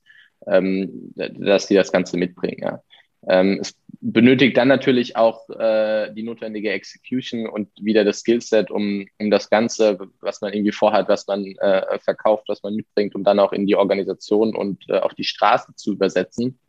dass 0.46 1.68
die 1.68 1.74
das 1.74 1.92
Ganze 1.92 2.18
mitbringen. 2.18 2.62
Ja. 2.62 2.84
Ähm, 3.28 3.60
es 3.62 3.76
benötigt 4.00 4.58
dann 4.58 4.68
natürlich 4.68 5.16
auch 5.16 5.50
äh, 5.50 6.14
die 6.14 6.24
notwendige 6.24 6.72
Execution 6.72 7.48
und 7.48 7.70
wieder 7.82 8.04
das 8.04 8.20
Skillset, 8.20 8.70
um, 8.70 9.08
um 9.20 9.32
das 9.32 9.50
Ganze, 9.50 9.98
was 10.22 10.42
man 10.42 10.54
irgendwie 10.54 10.72
vorhat, 10.72 11.10
was 11.10 11.26
man 11.28 11.46
äh, 11.58 12.00
verkauft, 12.00 12.46
was 12.48 12.62
man 12.64 12.76
mitbringt, 12.76 13.16
um 13.16 13.24
dann 13.24 13.40
auch 13.40 13.54
in 13.54 13.66
die 13.66 13.76
Organisation 13.76 14.56
und 14.56 14.84
äh, 14.90 15.00
auf 15.00 15.14
die 15.14 15.24
Straße 15.24 15.74
zu 15.76 15.94
übersetzen. 15.94 16.60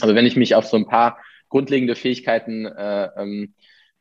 Also 0.00 0.14
wenn 0.14 0.26
ich 0.26 0.36
mich 0.36 0.54
auf 0.54 0.66
so 0.66 0.76
ein 0.76 0.86
paar 0.86 1.18
grundlegende 1.48 1.94
Fähigkeiten 1.94 2.66
äh, 2.66 3.08
ähm, 3.16 3.54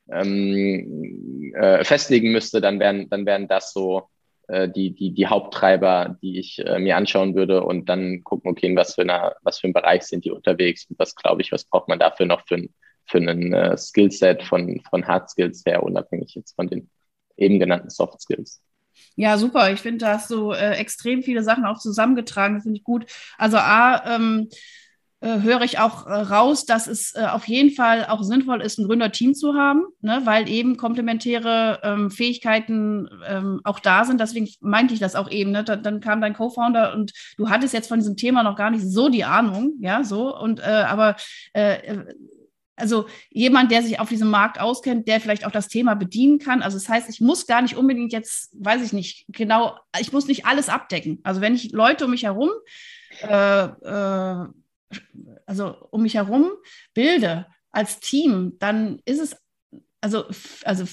ähm, 0.09 1.53
äh, 1.55 1.83
festlegen 1.83 2.31
müsste, 2.31 2.61
dann 2.61 2.79
wären, 2.79 3.09
dann 3.09 3.25
wären 3.25 3.47
das 3.47 3.73
so 3.73 4.09
äh, 4.47 4.69
die, 4.69 4.93
die, 4.93 5.13
die 5.13 5.27
Haupttreiber, 5.27 6.17
die 6.21 6.39
ich 6.39 6.59
äh, 6.65 6.79
mir 6.79 6.97
anschauen 6.97 7.35
würde 7.35 7.63
und 7.63 7.89
dann 7.89 8.23
gucken, 8.23 8.51
okay, 8.51 8.67
in 8.67 8.75
was 8.75 8.95
für, 8.95 9.01
einer, 9.01 9.35
was 9.41 9.59
für 9.59 9.67
ein 9.67 9.73
Bereich 9.73 10.03
sind 10.03 10.25
die 10.25 10.31
unterwegs 10.31 10.85
und 10.89 10.97
was 10.99 11.15
glaube 11.15 11.41
ich, 11.41 11.51
was 11.51 11.65
braucht 11.65 11.87
man 11.87 11.99
dafür 11.99 12.25
noch 12.25 12.47
für 12.47 12.55
ein, 12.55 12.73
für 13.05 13.17
einen 13.17 13.53
äh, 13.53 13.77
Skillset 13.77 14.43
von, 14.43 14.81
von 14.89 15.07
Hard 15.07 15.29
Skills 15.29 15.63
her, 15.65 15.83
unabhängig 15.83 16.35
jetzt 16.35 16.55
von 16.55 16.67
den 16.67 16.89
eben 17.37 17.59
genannten 17.59 17.89
Soft 17.89 18.21
Skills. 18.21 18.61
Ja, 19.15 19.37
super. 19.37 19.71
Ich 19.71 19.79
finde, 19.79 19.99
da 19.99 20.13
hast 20.13 20.31
du 20.31 20.51
äh, 20.51 20.71
extrem 20.75 21.23
viele 21.23 21.43
Sachen 21.43 21.65
auch 21.65 21.79
zusammengetragen. 21.79 22.55
Das 22.55 22.63
finde 22.63 22.77
ich 22.77 22.83
gut. 22.83 23.05
Also 23.37 23.57
A, 23.57 24.15
ähm, 24.15 24.49
äh, 25.19 25.41
höre 25.41 25.61
ich 25.63 25.79
auch 25.79 26.05
äh, 26.05 26.13
raus, 26.13 26.65
dass 26.65 26.85
es 26.85 27.15
äh, 27.15 27.25
auf 27.25 27.47
jeden 27.47 27.71
Fall 27.71 28.05
auch 28.05 28.21
sinnvoll 28.21 28.61
ist, 28.61 28.77
ein 28.77 28.85
Gründerteam 28.85 29.33
zu 29.33 29.55
haben, 29.55 29.85
ne, 29.99 30.21
weil 30.25 30.47
eben 30.47 30.77
komplementäre 30.77 31.79
ähm, 31.81 32.11
Fähigkeiten 32.11 33.09
ähm, 33.27 33.59
auch 33.63 33.79
da 33.79 34.05
sind. 34.05 34.21
Deswegen 34.21 34.47
meinte 34.59 34.93
ich 34.93 34.99
das 34.99 35.15
auch 35.15 35.31
eben. 35.31 35.51
Ne? 35.51 35.63
Dann, 35.63 35.81
dann, 35.81 36.01
kam 36.01 36.21
dein 36.21 36.35
Co-Founder 36.35 36.93
und 36.93 37.13
du 37.37 37.49
hattest 37.49 37.73
jetzt 37.73 37.87
von 37.87 37.97
diesem 37.97 38.15
Thema 38.15 38.43
noch 38.43 38.55
gar 38.55 38.69
nicht 38.69 38.85
so 38.85 39.09
die 39.09 39.23
Ahnung, 39.23 39.73
ja, 39.79 40.03
so. 40.03 40.37
Und 40.37 40.61
aber 40.61 41.15
also 42.75 43.07
jemand, 43.31 43.71
der 43.71 43.81
sich 43.81 43.99
auf 43.99 44.09
diesem 44.09 44.29
Markt 44.29 44.59
auskennt, 44.59 45.07
der 45.07 45.19
vielleicht 45.19 45.45
auch 45.45 45.51
das 45.51 45.67
Thema 45.67 45.95
bedienen 45.95 46.37
kann. 46.37 46.61
Also 46.61 46.77
das 46.77 46.87
heißt, 46.87 47.09
ich 47.09 47.19
muss 47.19 47.47
gar 47.47 47.63
nicht 47.63 47.75
unbedingt 47.75 48.13
jetzt, 48.13 48.51
weiß 48.53 48.83
ich 48.83 48.93
nicht, 48.93 49.25
genau, 49.29 49.75
ich 49.99 50.13
muss 50.13 50.27
nicht 50.27 50.45
alles 50.45 50.69
abdecken. 50.69 51.19
Also 51.23 51.41
wenn 51.41 51.55
ich 51.55 51.71
Leute 51.71 52.05
um 52.05 52.11
mich 52.11 52.23
herum 52.23 52.51
äh, 53.23 53.63
äh, 53.65 54.47
also 55.45 55.75
um 55.91 56.03
mich 56.03 56.15
herum 56.15 56.51
bilde 56.93 57.47
als 57.71 57.99
Team, 57.99 58.55
dann 58.59 59.01
ist 59.05 59.19
es, 59.19 59.35
also, 60.01 60.25
also 60.63 60.85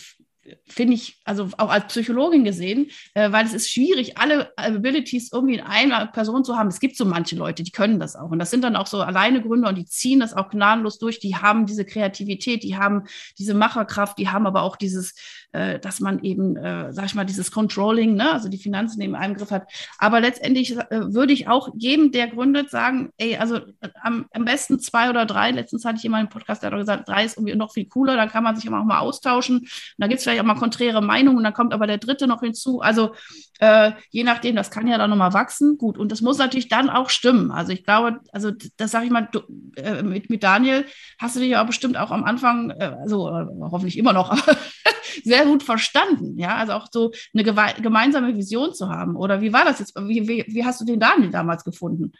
finde 0.66 0.94
ich, 0.94 1.20
also 1.24 1.48
auch 1.58 1.70
als 1.70 1.86
Psychologin 1.86 2.44
gesehen, 2.44 2.90
äh, 3.14 3.32
weil 3.32 3.46
es 3.46 3.54
ist 3.54 3.70
schwierig, 3.70 4.18
alle 4.18 4.52
Abilities 4.56 5.32
irgendwie 5.32 5.54
in 5.54 5.60
einer 5.60 6.06
Person 6.06 6.44
zu 6.44 6.56
haben. 6.56 6.68
Es 6.68 6.80
gibt 6.80 6.96
so 6.96 7.04
manche 7.04 7.36
Leute, 7.36 7.62
die 7.62 7.70
können 7.70 7.98
das 7.98 8.16
auch. 8.16 8.30
Und 8.30 8.38
das 8.38 8.50
sind 8.50 8.62
dann 8.62 8.76
auch 8.76 8.86
so 8.86 9.00
alleine 9.00 9.42
Gründer 9.42 9.68
und 9.68 9.76
die 9.76 9.86
ziehen 9.86 10.20
das 10.20 10.34
auch 10.34 10.50
gnadenlos 10.50 10.98
durch. 10.98 11.18
Die 11.18 11.36
haben 11.36 11.66
diese 11.66 11.84
Kreativität, 11.84 12.62
die 12.62 12.76
haben 12.76 13.04
diese 13.38 13.54
Macherkraft, 13.54 14.18
die 14.18 14.28
haben 14.28 14.46
aber 14.46 14.62
auch 14.62 14.76
dieses, 14.76 15.14
äh, 15.52 15.78
dass 15.78 16.00
man 16.00 16.22
eben, 16.22 16.56
äh, 16.56 16.92
sag 16.92 17.06
ich 17.06 17.14
mal, 17.14 17.24
dieses 17.24 17.50
Controlling, 17.50 18.14
ne, 18.14 18.32
also 18.32 18.48
die 18.48 18.58
Finanzen 18.58 18.98
neben 18.98 19.14
einem 19.14 19.34
Griff 19.34 19.50
hat. 19.50 19.70
Aber 19.98 20.20
letztendlich 20.20 20.76
äh, 20.76 21.12
würde 21.12 21.32
ich 21.32 21.48
auch 21.48 21.68
jedem, 21.76 22.12
der 22.12 22.28
gründet, 22.28 22.70
sagen, 22.70 23.10
ey, 23.16 23.36
also 23.36 23.56
äh, 23.56 23.88
am, 24.02 24.26
am 24.32 24.44
besten 24.44 24.78
zwei 24.80 25.10
oder 25.10 25.26
drei. 25.26 25.50
Letztens 25.50 25.84
hatte 25.84 25.96
ich 25.96 26.02
jemanden 26.02 26.26
im 26.26 26.32
Podcast, 26.32 26.62
der 26.62 26.70
hat 26.70 26.78
gesagt, 26.78 27.08
drei 27.08 27.24
ist 27.24 27.36
irgendwie 27.36 27.54
noch 27.54 27.72
viel 27.72 27.86
cooler, 27.86 28.16
da 28.16 28.26
kann 28.26 28.44
man 28.44 28.56
sich 28.56 28.68
auch 28.68 28.84
mal 28.84 28.98
austauschen. 28.98 29.58
Und 29.58 29.68
da 29.98 30.06
gibt 30.06 30.18
es 30.18 30.24
vielleicht 30.24 30.34
auch 30.41 30.45
mal 30.45 30.55
konträre 30.55 31.03
Meinungen 31.03 31.45
dann 31.45 31.55
kommt 31.55 31.73
aber 31.73 31.87
der 31.87 31.99
dritte 31.99 32.26
noch 32.26 32.41
hinzu. 32.41 32.81
Also 32.81 33.14
äh, 33.61 33.93
je 34.11 34.25
nachdem, 34.25 34.57
das 34.57 34.71
kann 34.71 34.87
ja 34.87 34.99
dann 34.99 35.11
nochmal 35.11 35.33
wachsen. 35.33 35.79
Gut, 35.79 35.97
und 35.99 36.11
das 36.11 36.21
muss 36.21 36.38
natürlich 36.38 36.69
dann 36.69 36.91
auch 36.91 37.11
stimmen. 37.11 37.50
Also 37.50 37.73
ich 37.73 37.85
glaube, 37.85 38.21
also 38.33 38.50
das 38.76 38.91
sage 38.91 39.07
ich 39.07 39.11
mal, 39.11 39.29
du, 39.31 39.41
äh, 39.76 40.03
mit, 40.03 40.31
mit 40.31 40.43
Daniel 40.43 40.87
hast 41.19 41.37
du 41.37 41.41
dich 41.41 41.50
ja 41.50 41.62
bestimmt 41.62 41.97
auch 41.97 42.11
am 42.11 42.25
Anfang, 42.25 42.71
äh, 42.71 42.97
also 43.00 43.29
äh, 43.29 43.47
hoffentlich 43.61 43.97
immer 43.97 44.12
noch, 44.12 44.37
sehr 45.25 45.45
gut 45.45 45.62
verstanden. 45.62 46.38
Ja, 46.38 46.57
also 46.57 46.73
auch 46.73 46.88
so 46.91 47.12
eine 47.33 47.45
gemeinsame 47.45 48.37
Vision 48.37 48.75
zu 48.75 48.88
haben. 48.88 49.17
Oder 49.17 49.41
wie 49.41 49.53
war 49.53 49.64
das 49.64 49.79
jetzt? 49.79 49.95
Wie, 49.97 50.26
wie, 50.29 50.45
wie 50.49 50.64
hast 50.64 50.81
du 50.81 50.85
den 50.85 51.00
Daniel 51.00 51.31
damals 51.31 51.64
gefunden? 51.64 52.12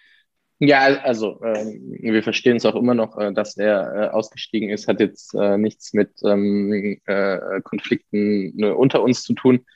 Ja, 0.61 0.81
also 1.03 1.41
äh, 1.43 1.79
wir 2.01 2.23
verstehen 2.23 2.57
es 2.57 2.65
auch 2.65 2.77
immer 2.77 2.95
noch, 2.95 3.19
äh, 3.19 3.33
dass 3.33 3.57
er 3.57 3.95
äh, 3.95 4.09
ausgestiegen 4.09 4.71
ist, 4.71 4.87
hat 4.87 5.01
jetzt 5.01 5.35
äh, 5.35 5.59
nichts 5.59 5.93
mit 5.93 6.11
ähm, 6.25 7.01
äh, 7.07 7.61
Konflikten 7.63 8.57
ne, 8.57 8.75
unter 8.75 9.03
uns 9.03 9.25
zu 9.25 9.35
tun. 9.35 9.67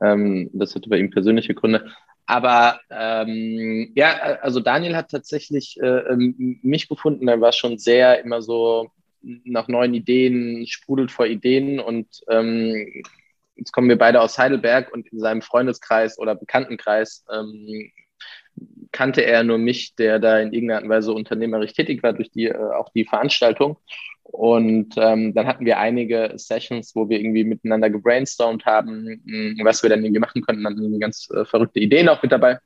Ähm, 0.00 0.50
das 0.52 0.74
hatte 0.74 0.88
bei 0.88 0.98
ihm 0.98 1.10
persönliche 1.10 1.54
Gründe. 1.54 1.90
Aber 2.26 2.78
ähm, 2.90 3.90
ja, 3.94 4.38
also 4.42 4.60
Daniel 4.60 4.96
hat 4.96 5.10
tatsächlich 5.10 5.80
äh, 5.80 5.86
ähm, 5.86 6.60
mich 6.62 6.88
gefunden, 6.88 7.26
er 7.26 7.40
war 7.40 7.52
schon 7.52 7.78
sehr 7.78 8.22
immer 8.22 8.42
so 8.42 8.90
nach 9.22 9.66
neuen 9.66 9.94
Ideen, 9.94 10.66
sprudelt 10.66 11.10
vor 11.10 11.26
Ideen 11.26 11.80
und 11.80 12.06
ähm, 12.28 13.02
jetzt 13.56 13.72
kommen 13.72 13.88
wir 13.88 13.98
beide 13.98 14.20
aus 14.20 14.38
Heidelberg 14.38 14.92
und 14.92 15.08
in 15.08 15.18
seinem 15.18 15.40
Freundeskreis 15.40 16.18
oder 16.18 16.34
Bekanntenkreis 16.34 17.24
ähm, 17.32 17.90
kannte 18.92 19.24
er 19.24 19.42
nur 19.42 19.58
mich, 19.58 19.94
der 19.94 20.18
da 20.18 20.38
in 20.38 20.52
irgendeiner 20.52 20.88
Weise 20.88 21.12
unternehmerisch 21.12 21.72
tätig 21.72 22.02
war 22.02 22.12
durch 22.12 22.30
die, 22.30 22.46
äh, 22.46 22.56
auch 22.56 22.90
die 22.90 23.04
Veranstaltung. 23.04 23.78
Und 24.22 24.94
ähm, 24.98 25.32
dann 25.34 25.46
hatten 25.46 25.64
wir 25.64 25.78
einige 25.78 26.32
Sessions, 26.36 26.94
wo 26.94 27.08
wir 27.08 27.18
irgendwie 27.18 27.44
miteinander 27.44 27.88
gebrainstormt 27.88 28.66
haben, 28.66 29.22
was 29.62 29.82
wir 29.82 29.88
dann 29.88 30.04
irgendwie 30.04 30.20
machen 30.20 30.42
könnten. 30.42 30.64
Dann 30.64 30.76
irgendwie 30.76 30.98
ganz 30.98 31.28
äh, 31.30 31.46
verrückte 31.46 31.80
Ideen 31.80 32.10
auch 32.10 32.22
mit 32.22 32.32
dabei. 32.32 32.58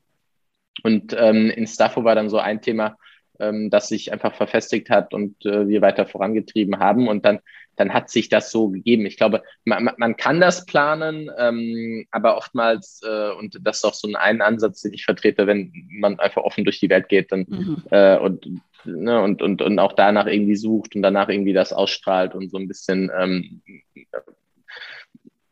Und 0.83 1.15
ähm, 1.17 1.49
in 1.49 1.65
Staffo 1.67 2.03
war 2.03 2.15
dann 2.15 2.29
so 2.29 2.37
ein 2.37 2.61
Thema, 2.61 2.97
ähm, 3.39 3.69
das 3.69 3.87
sich 3.87 4.11
einfach 4.11 4.35
verfestigt 4.35 4.89
hat 4.89 5.13
und 5.13 5.45
äh, 5.45 5.67
wir 5.67 5.81
weiter 5.81 6.05
vorangetrieben 6.05 6.79
haben. 6.79 7.07
Und 7.07 7.25
dann, 7.25 7.39
dann 7.75 7.93
hat 7.93 8.09
sich 8.09 8.29
das 8.29 8.51
so 8.51 8.69
gegeben. 8.69 9.05
Ich 9.05 9.17
glaube, 9.17 9.43
man, 9.65 9.89
man 9.97 10.17
kann 10.17 10.39
das 10.39 10.65
planen, 10.65 11.29
ähm, 11.37 12.05
aber 12.11 12.37
oftmals, 12.37 13.01
äh, 13.03 13.31
und 13.31 13.59
das 13.61 13.77
ist 13.77 13.85
auch 13.85 13.93
so 13.93 14.07
ein 14.13 14.41
Ansatz, 14.41 14.81
den 14.81 14.93
ich 14.93 15.05
vertrete, 15.05 15.47
wenn 15.47 15.71
man 15.99 16.19
einfach 16.19 16.43
offen 16.43 16.63
durch 16.63 16.79
die 16.79 16.89
Welt 16.89 17.09
geht 17.09 17.31
dann, 17.31 17.45
mhm. 17.47 17.83
äh, 17.91 18.17
und, 18.17 18.47
ne, 18.85 19.21
und, 19.21 19.41
und, 19.41 19.61
und 19.61 19.79
auch 19.79 19.93
danach 19.93 20.27
irgendwie 20.27 20.55
sucht 20.55 20.95
und 20.95 21.01
danach 21.01 21.29
irgendwie 21.29 21.53
das 21.53 21.73
ausstrahlt 21.73 22.35
und 22.35 22.49
so 22.49 22.57
ein 22.57 22.67
bisschen 22.67 23.11
ähm, 23.17 23.61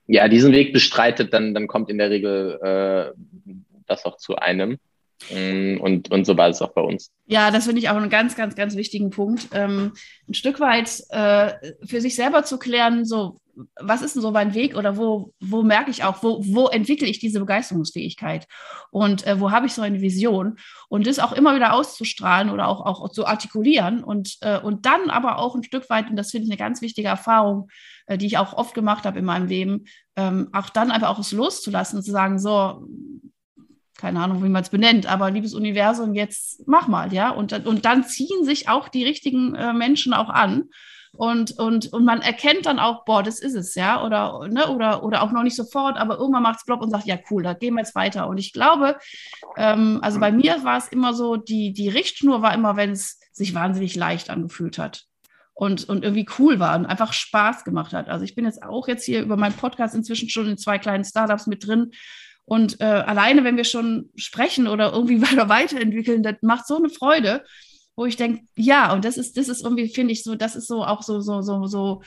ja, 0.08 0.28
diesen 0.28 0.52
Weg 0.52 0.74
bestreitet, 0.74 1.34
dann, 1.34 1.54
dann 1.54 1.68
kommt 1.68 1.90
in 1.90 1.98
der 1.98 2.10
Regel 2.10 2.60
äh, 2.62 3.54
das 3.88 4.06
auch 4.06 4.18
zu 4.18 4.36
einem. 4.36 4.78
Mm, 5.30 5.78
und, 5.80 6.12
und 6.12 6.26
so 6.26 6.38
war 6.38 6.50
es 6.50 6.62
auch 6.62 6.74
bei 6.74 6.82
uns. 6.82 7.12
Ja, 7.26 7.52
das 7.52 7.66
finde 7.66 7.80
ich 7.80 7.90
auch 7.90 7.96
einen 7.96 8.10
ganz, 8.10 8.36
ganz, 8.36 8.56
ganz 8.56 8.76
wichtigen 8.76 9.10
Punkt. 9.10 9.50
Ähm, 9.54 9.94
ein 10.28 10.34
Stück 10.34 10.60
weit 10.60 11.04
äh, 11.10 11.54
für 11.86 12.02
sich 12.02 12.16
selber 12.16 12.44
zu 12.44 12.58
klären, 12.58 13.06
so, 13.06 13.40
was 13.80 14.02
ist 14.02 14.16
denn 14.16 14.22
so 14.22 14.32
mein 14.32 14.54
Weg 14.54 14.76
oder 14.76 14.98
wo, 14.98 15.34
wo 15.40 15.64
merke 15.64 15.92
ich 15.92 16.04
auch, 16.04 16.24
wo, 16.24 16.42
wo 16.46 16.68
entwickle 16.68 17.08
ich 17.08 17.20
diese 17.20 17.40
Begeisterungsfähigkeit 17.40 18.48
und 18.92 19.26
äh, 19.28 19.40
wo 19.40 19.52
habe 19.52 19.66
ich 19.66 19.74
so 19.74 19.82
eine 19.82 20.02
Vision 20.02 20.58
und 20.90 21.08
das 21.08 21.20
auch 21.20 21.34
immer 21.34 21.56
wieder 21.56 21.74
auszustrahlen 21.74 22.50
oder 22.50 22.68
auch, 22.68 22.86
auch 22.86 23.10
zu 23.12 23.26
artikulieren 23.26 24.04
und, 24.04 24.38
äh, 24.42 24.60
und 24.60 24.86
dann 24.86 25.10
aber 25.10 25.38
auch 25.38 25.56
ein 25.56 25.64
Stück 25.64 25.90
weit, 25.90 26.10
und 26.10 26.16
das 26.16 26.32
finde 26.32 26.46
ich 26.46 26.52
eine 26.52 26.58
ganz 26.58 26.82
wichtige 26.82 27.08
Erfahrung, 27.08 27.70
äh, 28.08 28.18
die 28.18 28.26
ich 28.26 28.38
auch 28.38 28.54
oft 28.54 28.74
gemacht 28.74 29.06
habe 29.06 29.20
in 29.20 29.26
meinem 29.26 29.48
Leben, 29.48 29.86
ähm, 30.16 30.50
auch 30.54 30.70
dann 30.70 30.92
einfach 30.92 31.10
auch 31.10 31.20
es 31.20 31.32
loszulassen 31.32 31.98
und 31.98 32.04
zu 32.04 32.12
sagen, 32.12 32.40
so, 32.40 32.88
keine 34.02 34.20
Ahnung, 34.20 34.44
wie 34.44 34.50
man 34.50 34.64
es 34.64 34.70
benennt, 34.70 35.06
aber 35.06 35.30
liebes 35.30 35.54
Universum, 35.54 36.16
jetzt 36.16 36.68
mach 36.68 36.88
mal, 36.88 37.14
ja. 37.14 37.30
Und, 37.30 37.54
und 37.66 37.86
dann 37.86 38.04
ziehen 38.04 38.44
sich 38.44 38.68
auch 38.68 38.90
die 38.90 39.06
richtigen 39.06 39.54
äh, 39.54 39.74
Menschen 39.74 40.14
auch 40.14 40.30
an. 40.30 40.70
Und, 41.14 41.60
und, 41.60 41.94
und 41.94 42.06
man 42.06 42.22
erkennt 42.22 42.66
dann 42.66 42.80
auch, 42.80 43.06
boah, 43.06 43.22
das 43.22 43.40
ist 43.40 43.54
es, 43.54 43.76
ja, 43.76 44.04
oder, 44.04 44.48
ne, 44.48 44.70
oder, 44.70 45.04
oder 45.04 45.22
auch 45.22 45.32
noch 45.32 45.44
nicht 45.44 45.58
sofort, 45.58 45.98
aber 45.98 46.18
irgendwann 46.18 46.44
macht 46.44 46.60
es 46.60 46.66
Block 46.66 46.82
und 46.82 46.90
sagt, 46.90 47.06
ja, 47.06 47.18
cool, 47.30 47.44
da 47.44 47.54
gehen 47.54 47.76
wir 47.76 47.82
jetzt 47.82 47.96
weiter. 47.96 48.28
Und 48.28 48.38
ich 48.38 48.54
glaube, 48.54 48.98
ähm, 49.58 50.00
also 50.02 50.20
bei 50.20 50.32
mir 50.32 50.64
war 50.64 50.78
es 50.78 50.88
immer 50.88 51.14
so, 51.14 51.36
die, 51.36 51.74
die 51.74 51.90
Richtschnur 51.90 52.42
war 52.42 52.54
immer, 52.54 52.78
wenn 52.78 52.92
es 52.92 53.20
sich 53.34 53.54
wahnsinnig 53.54 53.96
leicht 53.96 54.30
angefühlt 54.30 54.78
hat 54.78 55.06
und, 55.54 55.88
und 55.90 56.04
irgendwie 56.04 56.28
cool 56.40 56.60
war 56.60 56.76
und 56.80 56.86
einfach 56.86 57.14
Spaß 57.14 57.66
gemacht 57.66 57.94
hat. 57.94 58.10
Also 58.10 58.24
ich 58.24 58.34
bin 58.34 58.46
jetzt 58.46 58.64
auch 58.64 58.88
jetzt 58.88 59.04
hier 59.04 59.22
über 59.22 59.38
meinen 59.38 59.54
Podcast 59.54 59.94
inzwischen 59.94 60.30
schon 60.30 60.48
in 60.48 60.58
zwei 60.58 60.80
kleinen 60.80 61.04
Startups 61.04 61.46
mit 61.46 61.68
drin 61.68 61.92
und 62.52 62.82
äh, 62.82 62.84
alleine, 62.84 63.46
wenn 63.46 63.56
wir 63.56 63.64
schon 63.64 64.10
sprechen 64.18 64.68
oder 64.68 64.92
irgendwie 64.92 65.22
weiter 65.32 65.48
weiterentwickeln, 65.48 66.22
das 66.22 66.36
macht 66.42 66.68
so 66.68 66.76
eine 66.76 66.90
Freude 66.90 67.46
wo 68.02 68.08
ich 68.08 68.16
denke, 68.16 68.44
ja, 68.56 68.94
und 68.94 69.06
das 69.06 69.16
ist, 69.16 69.38
das 69.38 69.48
ist 69.48 69.64
irgendwie, 69.64 69.88
finde 69.88 70.12
ich, 70.12 70.24
so, 70.24 70.34
das 70.34 70.56
ist 70.56 70.68
so 70.68 70.84
auch 70.84 71.04
so, 71.04 71.22
so, 71.22 71.44
so, 71.44 71.68
so 71.68 72.02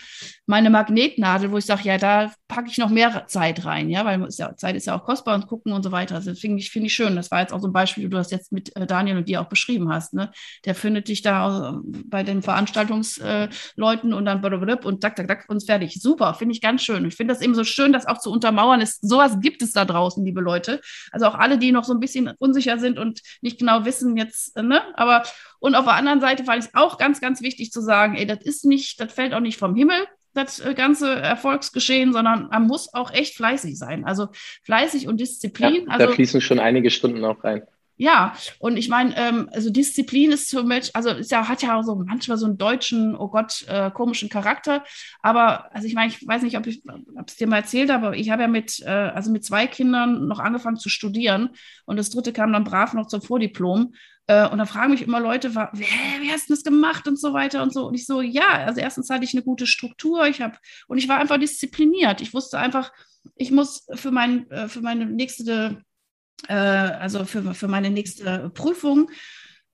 meine 0.44 0.68
Magnetnadel, 0.68 1.52
wo 1.52 1.58
ich 1.58 1.66
sage, 1.66 1.84
ja, 1.84 1.98
da 1.98 2.32
packe 2.48 2.68
ich 2.68 2.78
noch 2.78 2.88
mehr 2.88 3.28
Zeit 3.28 3.64
rein, 3.64 3.88
ja, 3.88 4.04
weil 4.04 4.20
ist 4.24 4.40
ja, 4.40 4.57
Zeit 4.57 4.74
ist 4.74 4.87
ja 4.87 4.98
auch 4.98 5.04
kostbar 5.04 5.37
und 5.37 5.46
gucken 5.46 5.72
und 5.72 5.85
so 5.85 5.92
weiter. 5.92 6.16
Also 6.16 6.35
finde 6.35 6.59
ich, 6.59 6.70
finde 6.72 6.88
ich 6.88 6.94
schön. 6.94 7.14
Das 7.14 7.30
war 7.30 7.42
jetzt 7.42 7.52
auch 7.52 7.61
so 7.61 7.68
ein 7.68 7.72
Beispiel, 7.72 8.09
du 8.09 8.16
das 8.16 8.33
jetzt 8.33 8.50
mit 8.50 8.74
äh, 8.74 8.88
Daniel 8.88 9.18
und 9.18 9.28
dir 9.28 9.40
auch 9.40 9.48
beschrieben 9.48 9.88
hast. 9.92 10.14
Ne? 10.14 10.33
Der 10.64 10.74
findet 10.74 11.07
dich 11.07 11.22
da 11.22 11.70
äh, 11.70 12.02
bei 12.07 12.24
den 12.24 12.42
Veranstaltungsleuten 12.42 14.12
äh, 14.12 14.14
und 14.14 14.24
dann 14.24 14.44
und 14.85 15.00
tak, 15.00 15.14
tak, 15.14 15.28
tak 15.28 15.44
und 15.46 15.64
fertig. 15.64 16.00
Super, 16.02 16.35
finde 16.35 16.54
ich 16.54 16.61
ganz 16.61 16.83
schön. 16.83 17.04
Ich 17.07 17.14
finde 17.14 17.35
das 17.35 17.40
eben 17.40 17.54
so 17.54 17.62
schön, 17.62 17.92
das 17.92 18.07
auch 18.07 18.18
zu 18.18 18.33
untermauern 18.33 18.80
ist. 18.80 19.09
Sowas 19.09 19.38
gibt 19.40 19.62
es 19.62 19.70
da 19.70 19.85
draußen, 19.85 20.24
liebe 20.24 20.40
Leute. 20.40 20.80
Also 21.12 21.26
auch 21.26 21.35
alle, 21.37 21.57
die 21.57 21.70
noch 21.70 21.85
so 21.85 21.94
ein 21.94 22.00
bisschen 22.00 22.33
unsicher 22.38 22.80
sind 22.80 22.98
und 22.98 23.20
nicht 23.42 23.61
genau 23.61 23.85
wissen 23.85 24.16
jetzt, 24.16 24.57
ne, 24.57 24.83
aber 24.94 25.22
und 25.64 25.74
auf 25.77 25.87
der 25.87 25.94
anderen 25.94 26.20
Seite 26.20 26.44
fand 26.44 26.62
ich 26.62 26.68
es 26.68 26.74
auch 26.74 26.98
ganz, 26.98 27.22
ganz 27.22 27.40
wichtig 27.40 27.72
zu 27.72 27.81
sagen, 27.81 28.16
ey, 28.16 28.27
das 28.27 28.42
ist 28.42 28.66
nicht, 28.66 29.00
das 29.00 29.11
fällt 29.11 29.33
auch 29.33 29.40
nicht 29.40 29.59
vom 29.59 29.74
Himmel, 29.74 29.96
das 30.35 30.61
äh, 30.61 30.74
ganze 30.74 31.11
Erfolgsgeschehen, 31.11 32.12
sondern 32.12 32.48
man 32.48 32.66
muss 32.66 32.92
auch 32.92 33.11
echt 33.11 33.35
fleißig 33.35 33.79
sein. 33.79 34.05
Also 34.05 34.29
fleißig 34.64 35.09
und 35.09 35.20
Disziplin. 35.20 35.87
Ja, 35.87 35.92
also, 35.94 36.07
da 36.09 36.12
fließen 36.12 36.42
schon 36.42 36.59
einige 36.59 36.90
Stunden 36.90 37.24
auch 37.24 37.42
rein. 37.44 37.62
Ja, 37.96 38.35
und 38.59 38.76
ich 38.76 38.88
meine, 38.88 39.16
ähm, 39.16 39.48
also 39.52 39.70
Disziplin 39.70 40.33
ist 40.33 40.50
für 40.50 40.64
mich, 40.64 40.94
also 40.96 41.11
ist 41.11 41.30
ja, 41.30 41.48
hat 41.48 41.62
ja 41.62 41.78
auch 41.78 41.83
so 41.85 41.94
manchmal 41.94 42.38
so 42.38 42.46
einen 42.46 42.59
deutschen, 42.59 43.14
oh 43.16 43.28
Gott, 43.28 43.64
äh, 43.68 43.90
komischen 43.92 44.28
Charakter. 44.28 44.83
Aber, 45.22 45.72
also 45.74 45.87
ich 45.87 45.94
meine, 45.94 46.12
ich 46.12 46.26
weiß 46.26 46.42
nicht, 46.42 46.57
ob 46.57 46.66
ich 46.66 46.83
es 47.26 47.37
dir 47.37 47.46
mal 47.46 47.59
erzählt 47.59 47.90
habe, 47.92 48.09
aber 48.09 48.16
ich 48.16 48.30
habe 48.30 48.42
ja 48.42 48.48
mit, 48.48 48.80
äh, 48.80 48.90
also 48.90 49.30
mit 49.30 49.44
zwei 49.44 49.66
Kindern 49.66 50.26
noch 50.26 50.40
angefangen 50.40 50.76
zu 50.76 50.88
studieren 50.88 51.50
und 51.85 51.96
das 51.96 52.11
dritte 52.11 52.33
kam 52.33 52.52
dann 52.52 52.64
brav 52.64 52.94
noch 52.94 53.07
zum 53.07 53.22
Vordiplom. 53.22 53.94
Äh, 54.26 54.48
und 54.48 54.59
da 54.59 54.64
fragen 54.66 54.92
mich 54.92 55.02
immer 55.02 55.20
Leute, 55.20 55.54
wie, 55.54 55.85
wie 56.22 56.33
hast 56.33 56.48
du 56.48 56.54
das 56.54 56.64
gemacht 56.64 57.07
und 57.07 57.20
so 57.20 57.33
weiter 57.33 57.62
und 57.62 57.72
so. 57.72 57.87
Und 57.87 57.94
ich 57.94 58.07
so, 58.07 58.22
ja, 58.22 58.48
also 58.48 58.80
erstens 58.80 59.11
hatte 59.11 59.24
ich 59.24 59.35
eine 59.35 59.42
gute 59.42 59.66
Struktur, 59.66 60.26
ich 60.26 60.40
habe, 60.40 60.57
und 60.88 60.98
ich 60.98 61.09
war 61.09 61.18
einfach 61.18 61.38
diszipliniert. 61.38 62.20
Ich 62.20 62.33
wusste 62.33 62.59
einfach, 62.59 62.90
ich 63.37 63.50
muss 63.50 63.87
für, 63.94 64.11
mein, 64.11 64.50
äh, 64.50 64.68
für 64.68 64.80
meine 64.80 65.07
nächste, 65.07 65.83
äh, 66.49 66.55
also 66.55 67.25
für, 67.25 67.55
für 67.55 67.68
meine 67.68 67.90
nächste 67.90 68.51
Prüfung 68.51 69.11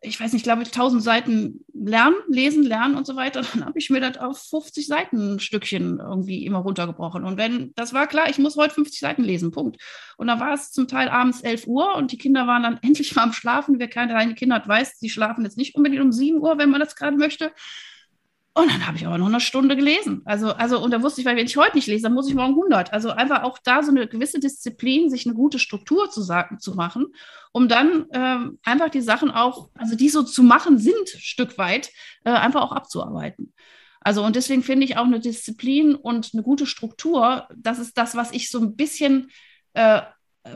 ich 0.02 0.18
weiß 0.18 0.32
nicht, 0.32 0.44
glaube 0.44 0.62
ich, 0.62 0.68
1000 0.68 1.02
Seiten 1.02 1.64
lernen, 1.74 2.16
lesen, 2.26 2.62
lernen 2.62 2.94
und 2.94 3.06
so 3.06 3.16
weiter. 3.16 3.42
Dann 3.52 3.64
habe 3.64 3.78
ich 3.78 3.90
mir 3.90 4.00
das 4.00 4.16
auf 4.16 4.38
50 4.48 4.86
Seiten 4.86 5.34
ein 5.34 5.40
Stückchen 5.40 5.98
irgendwie 5.98 6.46
immer 6.46 6.58
runtergebrochen. 6.58 7.24
Und 7.24 7.36
wenn, 7.36 7.72
das 7.74 7.92
war 7.92 8.06
klar, 8.06 8.30
ich 8.30 8.38
muss 8.38 8.56
heute 8.56 8.74
50 8.74 8.98
Seiten 8.98 9.22
lesen, 9.22 9.50
Punkt. 9.50 9.80
Und 10.16 10.28
dann 10.28 10.40
war 10.40 10.54
es 10.54 10.70
zum 10.70 10.88
Teil 10.88 11.08
abends 11.08 11.42
11 11.42 11.66
Uhr 11.66 11.94
und 11.96 12.12
die 12.12 12.18
Kinder 12.18 12.46
waren 12.46 12.62
dann 12.62 12.78
endlich 12.82 13.14
mal 13.14 13.24
am 13.24 13.32
Schlafen. 13.32 13.78
Wer 13.78 13.88
keine 13.88 14.12
kleine 14.12 14.34
Kinder 14.34 14.56
hat, 14.56 14.68
weiß, 14.68 14.98
sie 14.98 15.10
schlafen 15.10 15.44
jetzt 15.44 15.58
nicht 15.58 15.74
unbedingt 15.74 16.02
um 16.02 16.12
7 16.12 16.38
Uhr, 16.38 16.58
wenn 16.58 16.70
man 16.70 16.80
das 16.80 16.96
gerade 16.96 17.16
möchte. 17.16 17.52
Und 18.52 18.68
dann 18.68 18.84
habe 18.86 18.96
ich 18.96 19.06
aber 19.06 19.16
noch 19.16 19.28
eine 19.28 19.40
Stunde 19.40 19.76
gelesen. 19.76 20.22
Also, 20.24 20.52
also, 20.52 20.82
und 20.82 20.90
da 20.90 21.02
wusste 21.02 21.20
ich, 21.20 21.26
weil 21.26 21.36
wenn 21.36 21.46
ich 21.46 21.56
heute 21.56 21.76
nicht 21.76 21.86
lese, 21.86 22.02
dann 22.02 22.14
muss 22.14 22.28
ich 22.28 22.34
morgen 22.34 22.54
100. 22.54 22.92
Also 22.92 23.10
einfach 23.10 23.44
auch 23.44 23.58
da 23.62 23.82
so 23.82 23.90
eine 23.90 24.08
gewisse 24.08 24.40
Disziplin, 24.40 25.08
sich 25.08 25.24
eine 25.24 25.36
gute 25.36 25.60
Struktur 25.60 26.10
zu, 26.10 26.20
sagen, 26.20 26.58
zu 26.58 26.74
machen, 26.74 27.06
um 27.52 27.68
dann 27.68 28.06
ähm, 28.12 28.58
einfach 28.64 28.90
die 28.90 29.02
Sachen 29.02 29.30
auch, 29.30 29.70
also 29.74 29.94
die 29.94 30.08
so 30.08 30.24
zu 30.24 30.42
machen 30.42 30.78
sind, 30.78 31.08
Stück 31.10 31.58
weit, 31.58 31.90
äh, 32.24 32.30
einfach 32.30 32.62
auch 32.62 32.72
abzuarbeiten. 32.72 33.54
Also, 34.00 34.24
und 34.24 34.34
deswegen 34.34 34.64
finde 34.64 34.84
ich 34.84 34.96
auch 34.96 35.04
eine 35.04 35.20
Disziplin 35.20 35.94
und 35.94 36.30
eine 36.32 36.42
gute 36.42 36.66
Struktur, 36.66 37.46
das 37.54 37.78
ist 37.78 37.96
das, 37.98 38.16
was 38.16 38.32
ich 38.32 38.50
so 38.50 38.58
ein 38.58 38.74
bisschen 38.74 39.30
äh, 39.74 40.00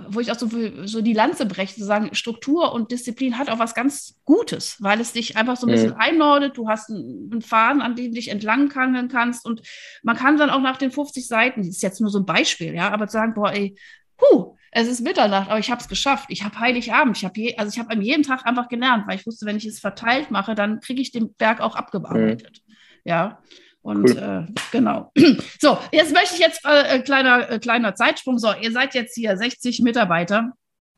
wo 0.08 0.20
ich 0.20 0.32
auch 0.32 0.38
so, 0.38 0.48
so 0.86 1.02
die 1.02 1.12
Lanze 1.12 1.44
breche, 1.44 1.74
zu 1.74 1.84
sagen, 1.84 2.14
Struktur 2.14 2.72
und 2.72 2.90
Disziplin 2.90 3.38
hat 3.38 3.50
auch 3.50 3.58
was 3.58 3.74
ganz 3.74 4.18
Gutes, 4.24 4.76
weil 4.80 5.00
es 5.00 5.12
dich 5.12 5.36
einfach 5.36 5.56
so 5.56 5.66
ein 5.66 5.72
bisschen 5.72 5.90
mhm. 5.90 5.98
einordnet. 5.98 6.56
Du 6.56 6.68
hast 6.68 6.88
einen, 6.88 7.30
einen 7.30 7.42
Faden, 7.42 7.82
an 7.82 7.94
dem 7.94 8.06
du 8.06 8.14
dich 8.14 8.28
entlang 8.28 8.74
hangeln 8.74 9.08
kannst 9.08 9.44
und 9.44 9.60
man 10.02 10.16
kann 10.16 10.38
dann 10.38 10.50
auch 10.50 10.60
nach 10.60 10.78
den 10.78 10.90
50 10.90 11.26
Seiten, 11.26 11.60
das 11.60 11.68
ist 11.68 11.82
jetzt 11.82 12.00
nur 12.00 12.10
so 12.10 12.18
ein 12.18 12.26
Beispiel, 12.26 12.74
ja, 12.74 12.90
aber 12.90 13.08
zu 13.08 13.12
sagen, 13.12 13.34
boah, 13.34 13.52
ey, 13.52 13.76
puh, 14.16 14.56
es 14.70 14.88
ist 14.88 15.02
Mitternacht, 15.02 15.50
aber 15.50 15.60
ich 15.60 15.70
habe 15.70 15.80
es 15.80 15.88
geschafft. 15.88 16.26
Ich 16.30 16.42
habe 16.42 16.58
Heiligabend. 16.58 17.16
Ich 17.16 17.24
habe 17.24 17.38
je, 17.38 17.56
also 17.56 17.72
ich 17.72 17.78
habe 17.78 17.90
an 17.90 18.02
jedem 18.02 18.24
Tag 18.24 18.44
einfach 18.44 18.68
gelernt, 18.68 19.06
weil 19.06 19.16
ich 19.16 19.26
wusste, 19.26 19.46
wenn 19.46 19.56
ich 19.56 19.66
es 19.66 19.78
verteilt 19.78 20.30
mache, 20.32 20.56
dann 20.56 20.80
kriege 20.80 21.00
ich 21.00 21.12
den 21.12 21.32
Berg 21.34 21.60
auch 21.60 21.76
abgearbeitet. 21.76 22.62
Mhm. 22.66 22.74
Ja. 23.04 23.38
Und 23.84 24.08
cool. 24.08 24.46
äh, 24.48 24.60
genau. 24.72 25.12
So, 25.60 25.78
jetzt 25.92 26.14
möchte 26.14 26.34
ich 26.34 26.40
jetzt 26.40 26.64
äh, 26.64 27.00
kleiner, 27.00 27.50
äh, 27.50 27.58
kleiner 27.58 27.94
Zeitsprung. 27.94 28.38
So, 28.38 28.48
ihr 28.58 28.72
seid 28.72 28.94
jetzt 28.94 29.14
hier 29.14 29.36
60 29.36 29.82
Mitarbeiter. 29.82 30.52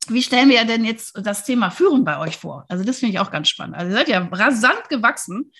Wie 0.08 0.22
stellen 0.22 0.48
wir 0.48 0.64
denn 0.64 0.84
jetzt 0.84 1.18
das 1.20 1.44
Thema 1.44 1.70
Führen 1.70 2.04
bei 2.04 2.16
euch 2.20 2.36
vor? 2.36 2.64
Also, 2.68 2.84
das 2.84 3.00
finde 3.00 3.14
ich 3.14 3.20
auch 3.20 3.32
ganz 3.32 3.48
spannend. 3.48 3.76
Also, 3.76 3.90
ihr 3.90 3.96
seid 3.96 4.08
ja 4.08 4.28
rasant 4.30 4.88
gewachsen. 4.88 5.50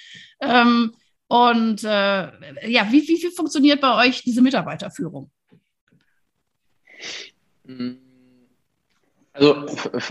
Ähm, 0.41 0.95
und 1.27 1.83
äh, 1.83 2.69
ja, 2.69 2.87
wie, 2.93 3.03
wie, 3.03 3.21
wie 3.21 3.35
funktioniert 3.35 3.81
bei 3.81 4.07
euch 4.07 4.23
diese 4.23 4.41
Mitarbeiterführung? 4.41 5.33
Also 9.33 9.67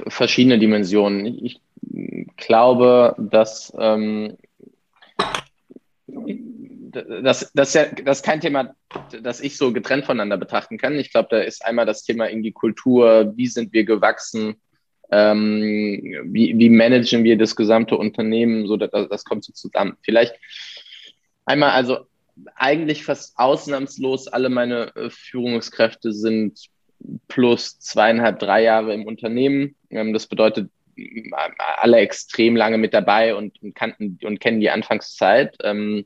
verschiedene 0.09 0.59
Dimensionen. 0.59 1.25
Ich, 1.25 1.61
ich 1.81 2.27
glaube, 2.35 3.15
dass 3.17 3.71
ähm, 3.77 4.35
das, 7.23 7.51
das, 7.53 7.67
ist 7.69 7.73
ja, 7.75 7.85
das 8.03 8.17
ist 8.19 8.25
kein 8.25 8.41
Thema, 8.41 8.75
das 9.21 9.41
ich 9.41 9.57
so 9.57 9.73
getrennt 9.73 10.05
voneinander 10.05 10.37
betrachten 10.37 10.77
kann. 10.77 10.97
Ich 10.99 11.11
glaube, 11.11 11.29
da 11.31 11.39
ist 11.39 11.65
einmal 11.65 11.85
das 11.85 12.03
Thema 12.03 12.29
irgendwie 12.29 12.51
Kultur, 12.51 13.33
wie 13.35 13.47
sind 13.47 13.73
wir 13.73 13.83
gewachsen, 13.83 14.55
ähm, 15.11 16.01
wie, 16.25 16.57
wie 16.57 16.69
managen 16.69 17.23
wir 17.23 17.37
das 17.37 17.55
gesamte 17.55 17.97
Unternehmen, 17.97 18.67
so 18.67 18.77
das, 18.77 18.89
das 19.09 19.23
kommt 19.23 19.43
so 19.43 19.53
zusammen. 19.53 19.97
Vielleicht 20.01 20.35
Einmal 21.45 21.71
also 21.71 22.07
eigentlich 22.55 23.05
fast 23.05 23.37
ausnahmslos 23.37 24.27
alle 24.27 24.49
meine 24.49 24.93
äh, 24.95 25.09
Führungskräfte 25.09 26.11
sind 26.11 26.59
plus 27.27 27.79
zweieinhalb, 27.79 28.39
drei 28.39 28.63
Jahre 28.63 28.93
im 28.93 29.05
Unternehmen. 29.05 29.75
Ähm, 29.89 30.11
das 30.11 30.27
bedeutet, 30.27 30.69
alle 31.57 31.97
extrem 31.97 32.55
lange 32.55 32.77
mit 32.77 32.93
dabei 32.93 33.35
und, 33.35 33.61
und 33.61 33.75
kannten 33.75 34.17
und 34.23 34.39
kennen 34.39 34.61
die 34.61 34.69
Anfangszeit. 34.69 35.55
Ähm, 35.61 36.05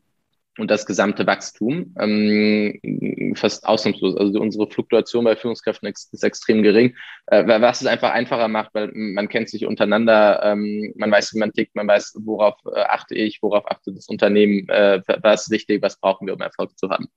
und 0.60 0.69
das 0.69 0.86
gesamte 0.86 1.26
Wachstum 1.26 1.95
ähm, 2.00 3.36
fast 3.36 3.65
ausnahmslos. 3.65 4.15
Also 4.17 4.39
unsere 4.39 4.69
Fluktuation 4.69 5.24
bei 5.24 5.36
Führungskräften 5.36 5.88
ist, 5.89 6.13
ist 6.13 6.24
extrem 6.24 6.63
gering, 6.63 6.95
äh, 7.28 7.45
was 7.48 7.82
es 7.82 7.88
einfach 7.88 8.12
einfacher 8.12 8.48
macht, 8.48 8.74
weil 8.74 8.91
man 8.93 9.30
kennt 9.30 9.50
sich 9.50 9.65
untereinander, 9.65 10.41
ähm, 10.43 10.93
man 10.95 11.12
weiß, 11.12 11.34
wie 11.34 11.39
man 11.39 11.54
tickt, 11.54 11.76
man 11.76 11.88
weiß, 11.88 12.17
worauf 12.24 12.56
äh, 12.65 12.82
achte 12.82 13.15
ich, 13.15 13.41
worauf 13.41 13.69
achtet 13.69 13.98
das 13.98 14.08
Unternehmen, 14.08 14.67
äh, 14.69 15.02
was 15.22 15.50
wichtig, 15.50 15.82
was 15.82 16.00
brauchen 16.00 16.28
wir, 16.28 16.34
um 16.34 16.41
Erfolg 16.41 16.78
zu 16.78 16.89
haben. 16.89 17.08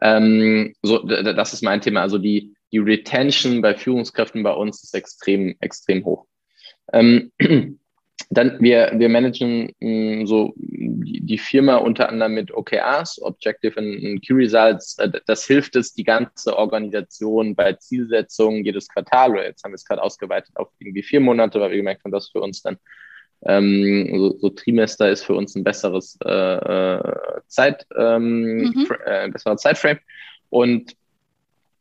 Ähm, 0.00 0.74
so, 0.82 0.98
das 0.98 1.52
ist 1.52 1.62
mein 1.62 1.80
Thema. 1.80 2.02
Also 2.02 2.18
die, 2.18 2.54
die 2.72 2.78
Retention 2.78 3.62
bei 3.62 3.74
Führungskräften 3.74 4.42
bei 4.42 4.52
uns 4.52 4.82
ist 4.82 4.94
extrem, 4.94 5.54
extrem 5.60 6.04
hoch. 6.04 6.26
Ähm, 6.92 7.30
Dann, 8.34 8.56
wir, 8.60 8.92
wir 8.94 9.10
managen 9.10 9.72
mh, 9.80 10.22
mm, 10.22 10.26
so 10.26 10.54
die, 10.56 11.20
die, 11.20 11.36
Firma 11.36 11.76
unter 11.76 12.08
anderem 12.08 12.32
mit 12.32 12.50
OKRs, 12.50 13.20
Objective 13.20 13.78
and 13.78 14.22
Key 14.22 14.32
Results. 14.32 14.96
Äh, 14.98 15.10
das 15.26 15.46
hilft 15.46 15.76
es, 15.76 15.92
die 15.92 16.04
ganze 16.04 16.56
Organisation 16.56 17.54
bei 17.54 17.74
Zielsetzungen 17.74 18.64
jedes 18.64 18.88
Quartal, 18.88 19.32
oder 19.32 19.44
jetzt 19.44 19.62
haben 19.64 19.72
wir 19.72 19.76
es 19.76 19.84
gerade 19.84 20.02
ausgeweitet 20.02 20.56
auf 20.56 20.68
irgendwie 20.78 21.02
vier 21.02 21.20
Monate, 21.20 21.60
weil 21.60 21.70
wir 21.70 21.76
gemerkt 21.76 22.04
haben, 22.04 22.12
dass 22.12 22.30
für 22.30 22.40
uns 22.40 22.62
dann 22.62 22.78
ähm, 23.44 24.10
so, 24.16 24.38
so 24.38 24.48
Trimester 24.48 25.10
ist 25.10 25.24
für 25.24 25.34
uns 25.34 25.54
ein 25.54 25.64
besseres 25.64 26.16
äh, 26.24 26.30
äh 26.30 27.40
Zeit, 27.48 27.86
ähm, 27.96 28.62
mhm. 28.62 28.88
äh, 29.04 29.28
besserer 29.28 29.58
Zeitframe. 29.58 29.98
Und 30.48 30.96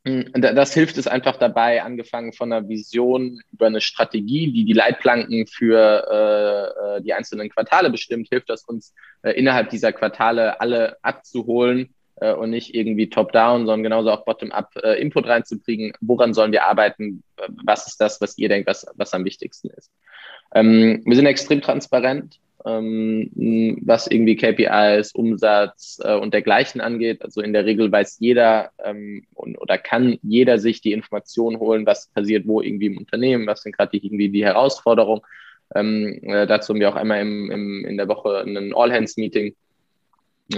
das 0.04 0.74
hilft 0.74 0.98
es 0.98 1.08
einfach 1.08 1.38
dabei, 1.38 1.84
angefangen 1.84 2.34
von 2.34 2.52
einer 2.52 2.68
Vision 2.68 3.40
über 3.52 3.68
eine 3.68 3.82
Strategie, 3.82 4.52
die 4.52 4.66
die 4.66 4.74
Leitplanken 4.74 5.46
für 5.46 5.78
äh, 6.10 6.98
äh, 6.98 7.02
die 7.02 7.14
einzelnen 7.14 7.50
Quartale 7.50 7.92
bestimmt, 7.92 8.30
hilft 8.30 8.50
das 8.50 8.64
uns 8.64 8.96
äh, 9.22 9.32
innerhalb 9.32 9.70
dieser 9.70 9.94
Quartale 9.94 10.60
alle 10.60 10.98
abzuholen 11.04 11.94
äh, 12.17 12.34
und 12.34 12.50
nicht 12.50 12.76
irgendwie 12.76 13.10
top-down, 13.10 13.65
sondern 13.65 13.84
genauso 13.84 14.12
auch 14.12 14.26
bottom-up 14.26 14.71
äh, 14.84 15.02
Input 15.02 15.28
reinzubringen. 15.28 15.93
Woran 16.02 16.34
sollen 16.34 16.52
wir 16.52 16.65
arbeiten? 16.65 17.24
Was 17.63 17.88
ist 17.88 18.02
das, 18.02 18.21
was 18.21 18.38
ihr 18.38 18.50
denkt, 18.50 18.67
was, 18.67 18.86
was 18.95 19.13
am 19.13 19.26
wichtigsten 19.26 19.69
ist? 19.69 19.91
Ähm, 20.54 21.02
wir 21.06 21.15
sind 21.15 21.26
extrem 21.26 21.62
transparent 21.62 22.39
ähm, 22.65 23.80
was 23.84 24.08
irgendwie 24.08 24.36
KPIs, 24.36 25.13
Umsatz 25.13 26.00
äh, 26.04 26.15
und 26.15 26.34
dergleichen 26.34 26.82
angeht. 26.82 27.21
Also 27.24 27.41
in 27.41 27.54
der 27.54 27.65
Regel 27.65 27.91
weiß 27.91 28.17
jeder 28.19 28.71
ähm, 28.84 29.26
und, 29.34 29.58
oder 29.58 29.78
kann 29.78 30.17
jeder 30.21 30.60
sich 30.60 30.82
die 30.82 30.93
Information 30.93 31.60
holen, 31.60 31.86
was 31.86 32.08
passiert 32.10 32.47
wo 32.47 32.62
irgendwie 32.62 32.88
im 32.88 32.97
Unternehmen, 32.97 33.47
was 33.47 33.63
sind 33.63 33.76
gerade 33.76 33.97
irgendwie 33.97 34.30
die 34.30 34.45
Herausforderungen. 34.45 35.21
Ähm, 35.74 36.19
äh, 36.24 36.47
dazu 36.47 36.74
haben 36.74 36.80
wir 36.80 36.89
auch 36.89 36.95
einmal 36.95 37.21
im, 37.21 37.50
im, 37.50 37.86
in 37.86 37.97
der 37.97 38.08
Woche 38.08 38.43
ein 38.45 38.74
All-Hands-Meeting, 38.76 39.56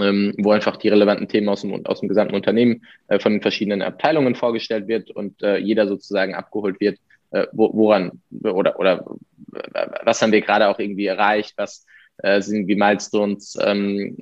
ähm, 0.00 0.34
wo 0.38 0.52
einfach 0.52 0.76
die 0.76 0.88
relevanten 0.88 1.28
Themen 1.28 1.48
aus 1.48 1.62
dem, 1.62 1.84
aus 1.86 2.00
dem 2.00 2.08
gesamten 2.08 2.34
Unternehmen 2.34 2.84
äh, 3.08 3.18
von 3.18 3.32
den 3.32 3.42
verschiedenen 3.42 3.82
Abteilungen 3.82 4.34
vorgestellt 4.34 4.88
wird 4.88 5.10
und 5.10 5.42
äh, 5.42 5.58
jeder 5.58 5.88
sozusagen 5.88 6.34
abgeholt 6.34 6.80
wird, 6.80 6.98
äh, 7.30 7.46
wo, 7.52 7.70
woran 7.74 8.20
oder, 8.42 8.78
oder 8.78 9.04
was 10.04 10.20
haben 10.20 10.32
wir 10.32 10.40
gerade 10.40 10.68
auch 10.68 10.78
irgendwie 10.78 11.06
erreicht, 11.06 11.54
was 11.56 11.86
äh, 12.18 12.40
sind 12.40 12.66
die 12.66 12.76
Milestones, 12.76 13.56
ähm, 13.60 14.18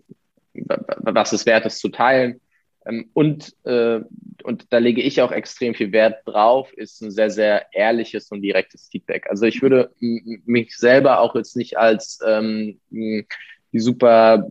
was 0.55 1.33
es 1.33 1.47
wert 1.47 1.67
ist 1.67 1.81
zu 1.81 1.89
teilen. 1.89 2.41
Ähm, 2.85 3.11
und, 3.13 3.55
äh, 3.65 4.01
und 4.43 4.73
da 4.73 4.79
lege 4.79 5.03
ich 5.03 5.23
auch 5.23 5.33
extrem 5.33 5.75
viel 5.75 5.93
Wert 5.93 6.27
drauf, 6.27 6.73
ist 6.73 7.01
ein 7.03 7.11
sehr, 7.11 7.31
sehr 7.31 7.67
ehrliches 7.73 8.31
und 8.31 8.43
direktes 8.43 8.89
Feedback. 8.91 9.29
Also 9.31 9.47
ich 9.47 9.63
würde 9.63 9.93
mich 10.01 10.77
selber 10.77 11.21
auch 11.21 11.35
jetzt 11.35 11.57
nicht 11.57 11.79
als 11.79 12.19
ähm, 12.27 12.81
die 12.91 13.81
super 13.81 14.51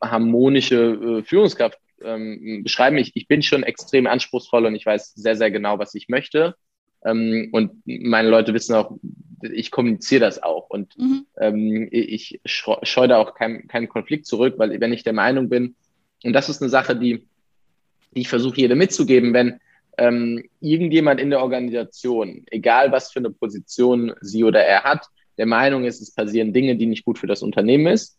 harmonische 0.00 1.20
äh, 1.20 1.22
Führungskraft 1.22 1.78
ähm, 2.02 2.62
beschreiben. 2.62 2.98
Ich, 2.98 3.12
ich 3.14 3.28
bin 3.28 3.42
schon 3.42 3.62
extrem 3.62 4.06
anspruchsvoll 4.06 4.66
und 4.66 4.74
ich 4.74 4.86
weiß 4.86 5.14
sehr, 5.14 5.36
sehr 5.36 5.50
genau, 5.50 5.78
was 5.78 5.94
ich 5.94 6.08
möchte. 6.08 6.54
Ähm, 7.04 7.48
und 7.52 7.82
meine 7.84 8.28
Leute 8.28 8.54
wissen 8.54 8.74
auch, 8.74 8.92
ich 9.42 9.70
kommuniziere 9.70 10.20
das 10.20 10.42
auch. 10.42 10.68
Und 10.70 10.96
mhm. 10.98 11.26
ähm, 11.38 11.88
ich 11.90 12.40
scheue 12.44 13.08
da 13.08 13.18
auch 13.18 13.34
keinen 13.34 13.68
kein 13.68 13.88
Konflikt 13.88 14.26
zurück, 14.26 14.54
weil 14.58 14.80
wenn 14.80 14.92
ich 14.92 15.02
der 15.02 15.12
Meinung 15.12 15.48
bin, 15.48 15.74
und 16.22 16.32
das 16.32 16.48
ist 16.48 16.60
eine 16.60 16.70
Sache, 16.70 16.96
die, 16.96 17.26
die 18.14 18.20
ich 18.20 18.28
versuche 18.28 18.60
jedem 18.60 18.78
mitzugeben, 18.78 19.32
wenn 19.32 19.60
ähm, 19.96 20.44
irgendjemand 20.60 21.20
in 21.20 21.30
der 21.30 21.42
Organisation, 21.42 22.44
egal 22.50 22.92
was 22.92 23.12
für 23.12 23.18
eine 23.18 23.30
Position 23.30 24.12
sie 24.20 24.44
oder 24.44 24.62
er 24.62 24.84
hat, 24.84 25.06
der 25.38 25.46
Meinung 25.46 25.84
ist, 25.84 26.02
es 26.02 26.14
passieren 26.14 26.52
Dinge, 26.52 26.76
die 26.76 26.86
nicht 26.86 27.04
gut 27.04 27.18
für 27.18 27.26
das 27.26 27.42
Unternehmen 27.42 27.86
ist, 27.86 28.18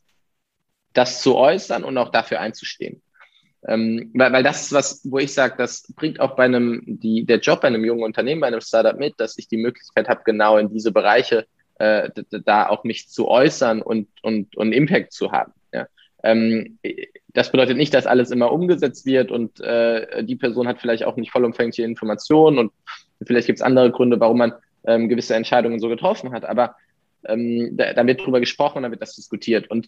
das 0.94 1.22
zu 1.22 1.36
äußern 1.36 1.84
und 1.84 1.98
auch 1.98 2.10
dafür 2.10 2.40
einzustehen. 2.40 3.02
Ähm, 3.68 4.12
weil, 4.16 4.34
weil 4.34 4.44
das 4.44 4.64
ist 4.64 4.74
was, 4.74 5.02
wo 5.04 5.20
ich 5.20 5.34
sage, 5.34 5.56
das 5.58 5.92
bringt 5.96 6.20
auch 6.20 6.36
bei 6.36 6.46
einem, 6.46 6.82
die, 6.86 7.26
der 7.26 7.40
Job 7.40 7.62
bei 7.62 7.68
einem 7.68 7.86
jungen 7.86 8.04
Unternehmen, 8.04 8.42
bei 8.42 8.48
einem 8.48 8.62
Startup 8.62 8.98
mit, 8.98 9.20
dass 9.20 9.38
ich 9.38 9.48
die 9.48 9.58
Möglichkeit 9.58 10.10
habe, 10.10 10.22
genau 10.26 10.58
in 10.58 10.70
diese 10.70 10.92
Bereiche 10.92 11.46
äh, 11.78 12.10
da 12.46 12.68
auch 12.70 12.84
mich 12.84 13.10
zu 13.10 13.28
äußern 13.28 13.82
und, 13.82 14.08
und, 14.24 14.56
und 14.58 14.72
Impact 14.72 15.14
zu 15.14 15.32
haben. 15.32 15.54
Ja. 15.72 15.88
Ähm, 16.24 16.80
das 17.34 17.52
bedeutet 17.52 17.78
nicht, 17.78 17.94
dass 17.94 18.08
alles 18.08 18.32
immer 18.32 18.52
umgesetzt 18.52 19.06
wird 19.06 19.32
und 19.32 19.60
äh, 19.62 20.24
die 20.24 20.36
Person 20.36 20.68
hat 20.68 20.82
vielleicht 20.82 21.04
auch 21.06 21.16
nicht 21.16 21.32
vollumfängliche 21.32 21.84
Informationen 21.84 22.58
und 22.58 22.72
vielleicht 23.26 23.48
gibt 23.48 23.60
es 23.60 23.64
andere 23.64 23.92
Gründe, 23.92 24.20
warum 24.20 24.40
man 24.40 24.54
ähm, 24.86 25.08
gewisse 25.08 25.36
Entscheidungen 25.36 25.80
so 25.80 25.88
getroffen 25.88 26.32
hat. 26.32 26.46
Aber 26.46 26.76
ähm, 27.26 27.78
da, 27.78 27.94
da 27.94 28.06
wird 28.06 28.26
drüber 28.26 28.40
gesprochen, 28.40 28.84
da 28.84 28.92
wird 28.92 29.02
das 29.02 29.16
diskutiert. 29.16 29.70
Und 29.70 29.88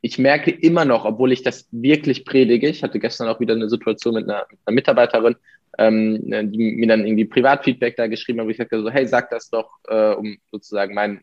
ich 0.00 0.18
merke 0.18 0.50
immer 0.50 0.84
noch, 0.84 1.04
obwohl 1.04 1.32
ich 1.32 1.42
das 1.42 1.68
wirklich 1.72 2.24
predige, 2.24 2.68
ich 2.68 2.82
hatte 2.82 2.98
gestern 2.98 3.28
auch 3.28 3.40
wieder 3.40 3.54
eine 3.54 3.68
Situation 3.68 4.14
mit 4.14 4.24
einer, 4.28 4.46
mit 4.50 4.58
einer 4.64 4.74
Mitarbeiterin, 4.74 5.36
ähm, 5.78 6.52
die 6.52 6.58
mir 6.58 6.88
dann 6.88 7.06
irgendwie 7.06 7.24
Privatfeedback 7.24 7.96
da 7.96 8.06
geschrieben 8.06 8.40
hat, 8.40 8.46
wo 8.46 8.50
ich 8.50 8.56
sagte 8.56 8.80
so, 8.80 8.90
hey, 8.90 9.06
sag 9.06 9.30
das 9.30 9.50
doch, 9.50 9.70
äh, 9.88 10.12
um 10.12 10.38
sozusagen 10.50 10.94
mein, 10.94 11.22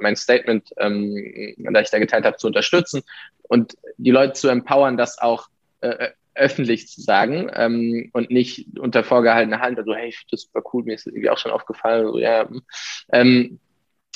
mein 0.00 0.16
Statement, 0.16 0.70
ähm, 0.78 1.54
das 1.58 1.84
ich 1.84 1.90
da 1.90 1.98
geteilt 1.98 2.24
habe, 2.24 2.36
zu 2.36 2.46
unterstützen 2.46 3.02
und 3.42 3.76
die 3.98 4.10
Leute 4.10 4.34
zu 4.34 4.48
empowern, 4.48 4.96
das 4.96 5.18
auch 5.18 5.48
äh, 5.80 6.10
öffentlich 6.34 6.88
zu 6.88 7.00
sagen 7.00 7.50
ähm, 7.54 8.10
und 8.12 8.30
nicht 8.30 8.78
unter 8.78 9.04
vorgehaltener 9.04 9.60
Hand, 9.60 9.78
also 9.78 9.94
hey, 9.94 10.14
das 10.30 10.42
super 10.42 10.62
cool, 10.72 10.84
mir 10.84 10.94
ist 10.94 11.06
das 11.06 11.12
irgendwie 11.12 11.30
auch 11.30 11.38
schon 11.38 11.52
aufgefallen, 11.52 12.06
so 12.06 12.18
ja. 12.18 12.48
Ähm, 13.10 13.58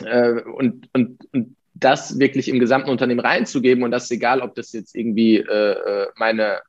äh, 0.05 0.43
und, 0.43 0.89
und, 0.93 1.19
und 1.33 1.57
das 1.81 2.19
wirklich 2.19 2.49
im 2.49 2.59
gesamten 2.59 2.91
Unternehmen 2.91 3.21
reinzugeben 3.21 3.83
und 3.83 3.91
das 3.91 4.05
ist 4.05 4.13
egal, 4.13 4.41
ob 4.41 4.55
das 4.55 4.73
jetzt 4.73 4.95
irgendwie 4.95 5.39
äh, 5.39 5.73
äh, 5.73 6.07
meine, 6.17 6.61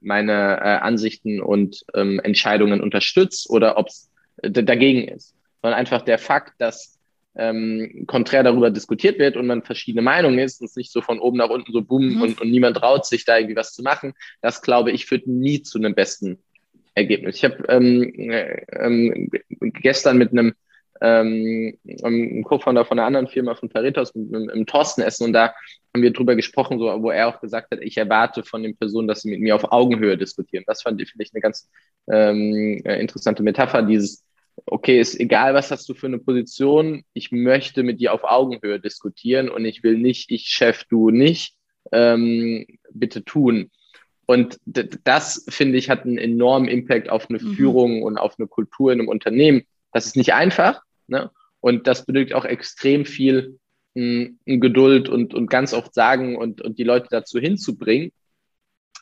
meine 0.00 0.58
äh, 0.58 0.78
Ansichten 0.78 1.40
und 1.40 1.84
ähm, 1.94 2.20
Entscheidungen 2.20 2.80
unterstützt 2.80 3.50
oder 3.50 3.76
ob 3.78 3.88
es 3.88 4.10
dagegen 4.42 5.08
ist, 5.08 5.34
sondern 5.62 5.80
einfach 5.80 6.02
der 6.02 6.18
Fakt, 6.18 6.54
dass 6.58 6.98
ähm, 7.36 8.04
konträr 8.06 8.42
darüber 8.42 8.70
diskutiert 8.70 9.18
wird 9.18 9.36
und 9.36 9.46
man 9.46 9.62
verschiedene 9.62 10.02
Meinungen 10.02 10.38
ist 10.38 10.60
und 10.60 10.66
es 10.66 10.76
nicht 10.76 10.92
so 10.92 11.00
von 11.00 11.20
oben 11.20 11.38
nach 11.38 11.50
unten 11.50 11.72
so 11.72 11.82
boom 11.82 12.14
mhm. 12.14 12.22
und, 12.22 12.40
und 12.40 12.50
niemand 12.50 12.76
traut 12.76 13.06
sich 13.06 13.24
da 13.24 13.38
irgendwie 13.38 13.56
was 13.56 13.72
zu 13.72 13.82
machen, 13.82 14.14
das 14.42 14.60
glaube 14.60 14.90
ich 14.90 15.06
führt 15.06 15.26
nie 15.26 15.62
zu 15.62 15.78
einem 15.78 15.94
besten 15.94 16.38
Ergebnis. 16.94 17.36
Ich 17.36 17.44
habe 17.44 17.64
ähm, 17.68 18.30
äh, 18.30 18.62
ähm, 18.72 19.30
gestern 19.60 20.18
mit 20.18 20.32
einem 20.32 20.54
ähm, 21.00 21.78
ein 22.02 22.42
Co-Founder 22.44 22.84
von 22.84 22.98
einer 22.98 23.06
anderen 23.06 23.28
Firma 23.28 23.54
von 23.54 23.68
Paritas 23.68 24.10
im, 24.10 24.50
im 24.50 24.66
Thorsten 24.66 25.02
essen 25.02 25.24
und 25.24 25.32
da 25.32 25.54
haben 25.94 26.02
wir 26.02 26.12
drüber 26.12 26.36
gesprochen, 26.36 26.78
so, 26.78 26.86
wo 27.02 27.10
er 27.10 27.28
auch 27.28 27.40
gesagt 27.40 27.70
hat, 27.70 27.80
ich 27.82 27.96
erwarte 27.96 28.42
von 28.42 28.62
den 28.62 28.76
Personen, 28.76 29.08
dass 29.08 29.22
sie 29.22 29.30
mit 29.30 29.40
mir 29.40 29.54
auf 29.54 29.72
Augenhöhe 29.72 30.16
diskutieren. 30.18 30.64
Das 30.66 30.82
fand 30.82 31.00
ich 31.00 31.10
vielleicht 31.10 31.34
eine 31.34 31.40
ganz 31.40 31.68
ähm, 32.10 32.80
äh, 32.84 33.00
interessante 33.00 33.42
Metapher, 33.42 33.82
dieses, 33.82 34.24
okay, 34.66 35.00
ist 35.00 35.18
egal, 35.18 35.54
was 35.54 35.70
hast 35.70 35.88
du 35.88 35.94
für 35.94 36.06
eine 36.06 36.18
Position, 36.18 37.04
ich 37.12 37.32
möchte 37.32 37.82
mit 37.82 38.00
dir 38.00 38.12
auf 38.12 38.24
Augenhöhe 38.24 38.80
diskutieren 38.80 39.48
und 39.48 39.64
ich 39.64 39.82
will 39.82 39.98
nicht, 39.98 40.30
ich 40.30 40.46
Chef, 40.46 40.84
du 40.88 41.10
nicht, 41.10 41.54
ähm, 41.92 42.66
bitte 42.92 43.24
tun. 43.24 43.70
Und 44.26 44.58
das, 44.66 45.46
finde 45.48 45.78
ich, 45.78 45.88
hat 45.88 46.04
einen 46.04 46.18
enormen 46.18 46.68
Impact 46.68 47.08
auf 47.08 47.30
eine 47.30 47.38
mhm. 47.38 47.54
Führung 47.54 48.02
und 48.02 48.18
auf 48.18 48.38
eine 48.38 48.46
Kultur 48.46 48.92
in 48.92 49.00
einem 49.00 49.08
Unternehmen. 49.08 49.62
Das 49.92 50.04
ist 50.04 50.16
nicht 50.16 50.34
einfach, 50.34 50.82
Ne? 51.08 51.30
Und 51.60 51.86
das 51.86 52.06
benötigt 52.06 52.34
auch 52.34 52.44
extrem 52.44 53.04
viel 53.04 53.58
mh, 53.94 54.30
hm, 54.46 54.60
Geduld 54.60 55.08
und, 55.08 55.34
und 55.34 55.50
ganz 55.50 55.72
oft 55.72 55.94
sagen 55.94 56.36
und, 56.36 56.62
und 56.62 56.78
die 56.78 56.84
Leute 56.84 57.08
dazu 57.10 57.38
hinzubringen. 57.38 58.12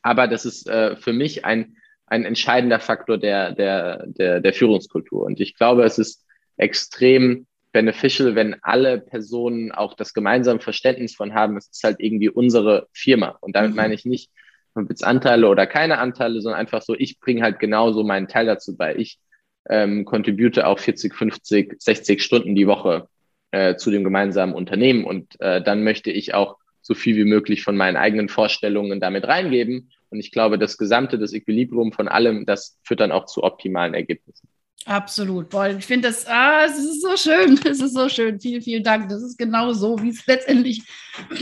Aber 0.02 0.28
das 0.28 0.44
ist 0.44 0.68
äh, 0.68 0.96
für 0.96 1.12
mich 1.12 1.44
ein, 1.44 1.76
ein 2.06 2.24
entscheidender 2.24 2.80
Faktor 2.80 3.18
der, 3.18 3.52
der, 3.52 4.06
der, 4.06 4.40
der 4.40 4.52
Führungskultur. 4.52 5.24
Und 5.24 5.40
ich 5.40 5.56
glaube, 5.56 5.84
es 5.84 5.98
ist 5.98 6.24
extrem 6.56 7.46
beneficial, 7.72 8.34
wenn 8.34 8.56
alle 8.62 8.98
Personen 8.98 9.72
auch 9.72 9.94
das 9.94 10.14
gemeinsame 10.14 10.60
Verständnis 10.60 11.14
von 11.14 11.34
haben, 11.34 11.56
es 11.56 11.68
ist 11.68 11.84
halt 11.84 11.96
irgendwie 11.98 12.30
unsere 12.30 12.88
Firma. 12.92 13.36
Und 13.40 13.54
damit 13.54 13.72
mhm. 13.72 13.76
meine 13.76 13.94
ich 13.94 14.04
nicht, 14.06 14.30
ob 14.74 14.88
jetzt 14.88 15.04
Anteile 15.04 15.48
oder 15.48 15.66
keine 15.66 15.98
Anteile, 15.98 16.40
sondern 16.40 16.60
einfach 16.60 16.82
so, 16.82 16.94
ich 16.94 17.20
bringe 17.20 17.42
halt 17.42 17.58
genauso 17.58 18.04
meinen 18.04 18.28
Teil 18.28 18.46
dazu 18.46 18.76
bei. 18.76 18.94
Ich 18.96 19.18
ähm, 19.68 20.04
contribute 20.04 20.58
auch 20.58 20.78
40, 20.78 21.14
50, 21.14 21.76
60 21.78 22.22
Stunden 22.22 22.54
die 22.54 22.66
Woche 22.66 23.08
äh, 23.50 23.76
zu 23.76 23.90
dem 23.90 24.04
gemeinsamen 24.04 24.54
Unternehmen 24.54 25.04
und 25.04 25.40
äh, 25.40 25.62
dann 25.62 25.82
möchte 25.84 26.10
ich 26.10 26.34
auch 26.34 26.56
so 26.82 26.94
viel 26.94 27.16
wie 27.16 27.24
möglich 27.24 27.62
von 27.62 27.76
meinen 27.76 27.96
eigenen 27.96 28.28
Vorstellungen 28.28 29.00
damit 29.00 29.26
reingeben. 29.26 29.90
Und 30.10 30.20
ich 30.20 30.30
glaube, 30.30 30.56
das 30.56 30.78
Gesamte, 30.78 31.18
das 31.18 31.32
Equilibrium 31.32 31.92
von 31.92 32.06
allem, 32.06 32.46
das 32.46 32.78
führt 32.84 33.00
dann 33.00 33.10
auch 33.10 33.26
zu 33.26 33.42
optimalen 33.42 33.92
Ergebnissen. 33.92 34.48
Absolut. 34.86 35.50
Boah, 35.50 35.68
ich 35.68 35.84
finde 35.84 36.08
das, 36.08 36.28
ah, 36.28 36.64
es 36.64 36.78
ist 36.78 37.02
so 37.02 37.16
schön. 37.16 37.58
Es 37.64 37.80
ist 37.80 37.94
so 37.94 38.08
schön. 38.08 38.38
Vielen, 38.40 38.62
vielen 38.62 38.84
Dank. 38.84 39.08
Das 39.08 39.20
ist 39.20 39.36
genau 39.36 39.72
so, 39.72 40.00
wie 40.00 40.10
es 40.10 40.24
letztendlich 40.28 40.80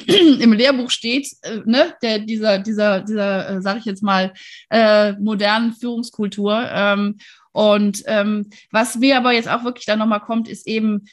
im 0.06 0.54
Lehrbuch 0.54 0.90
steht, 0.90 1.28
äh, 1.42 1.60
ne? 1.66 1.94
Der, 2.02 2.20
dieser, 2.20 2.58
dieser, 2.58 3.02
dieser, 3.02 3.50
äh, 3.50 3.60
sage 3.60 3.80
ich 3.80 3.84
jetzt 3.84 4.02
mal, 4.02 4.32
äh, 4.70 5.12
modernen 5.12 5.74
Führungskultur. 5.74 6.68
Ähm, 6.72 7.18
und 7.55 8.03
ähm, 8.07 8.51
was 8.73 8.97
mir 8.97 9.17
aber 9.17 9.33
jetzt 9.33 9.49
auch 9.49 9.62
wirklich 9.62 9.87
dann 9.87 10.01
nochmal 10.01 10.21
kommt, 10.21 10.49
ist 10.49 10.67
eben, 10.67 11.05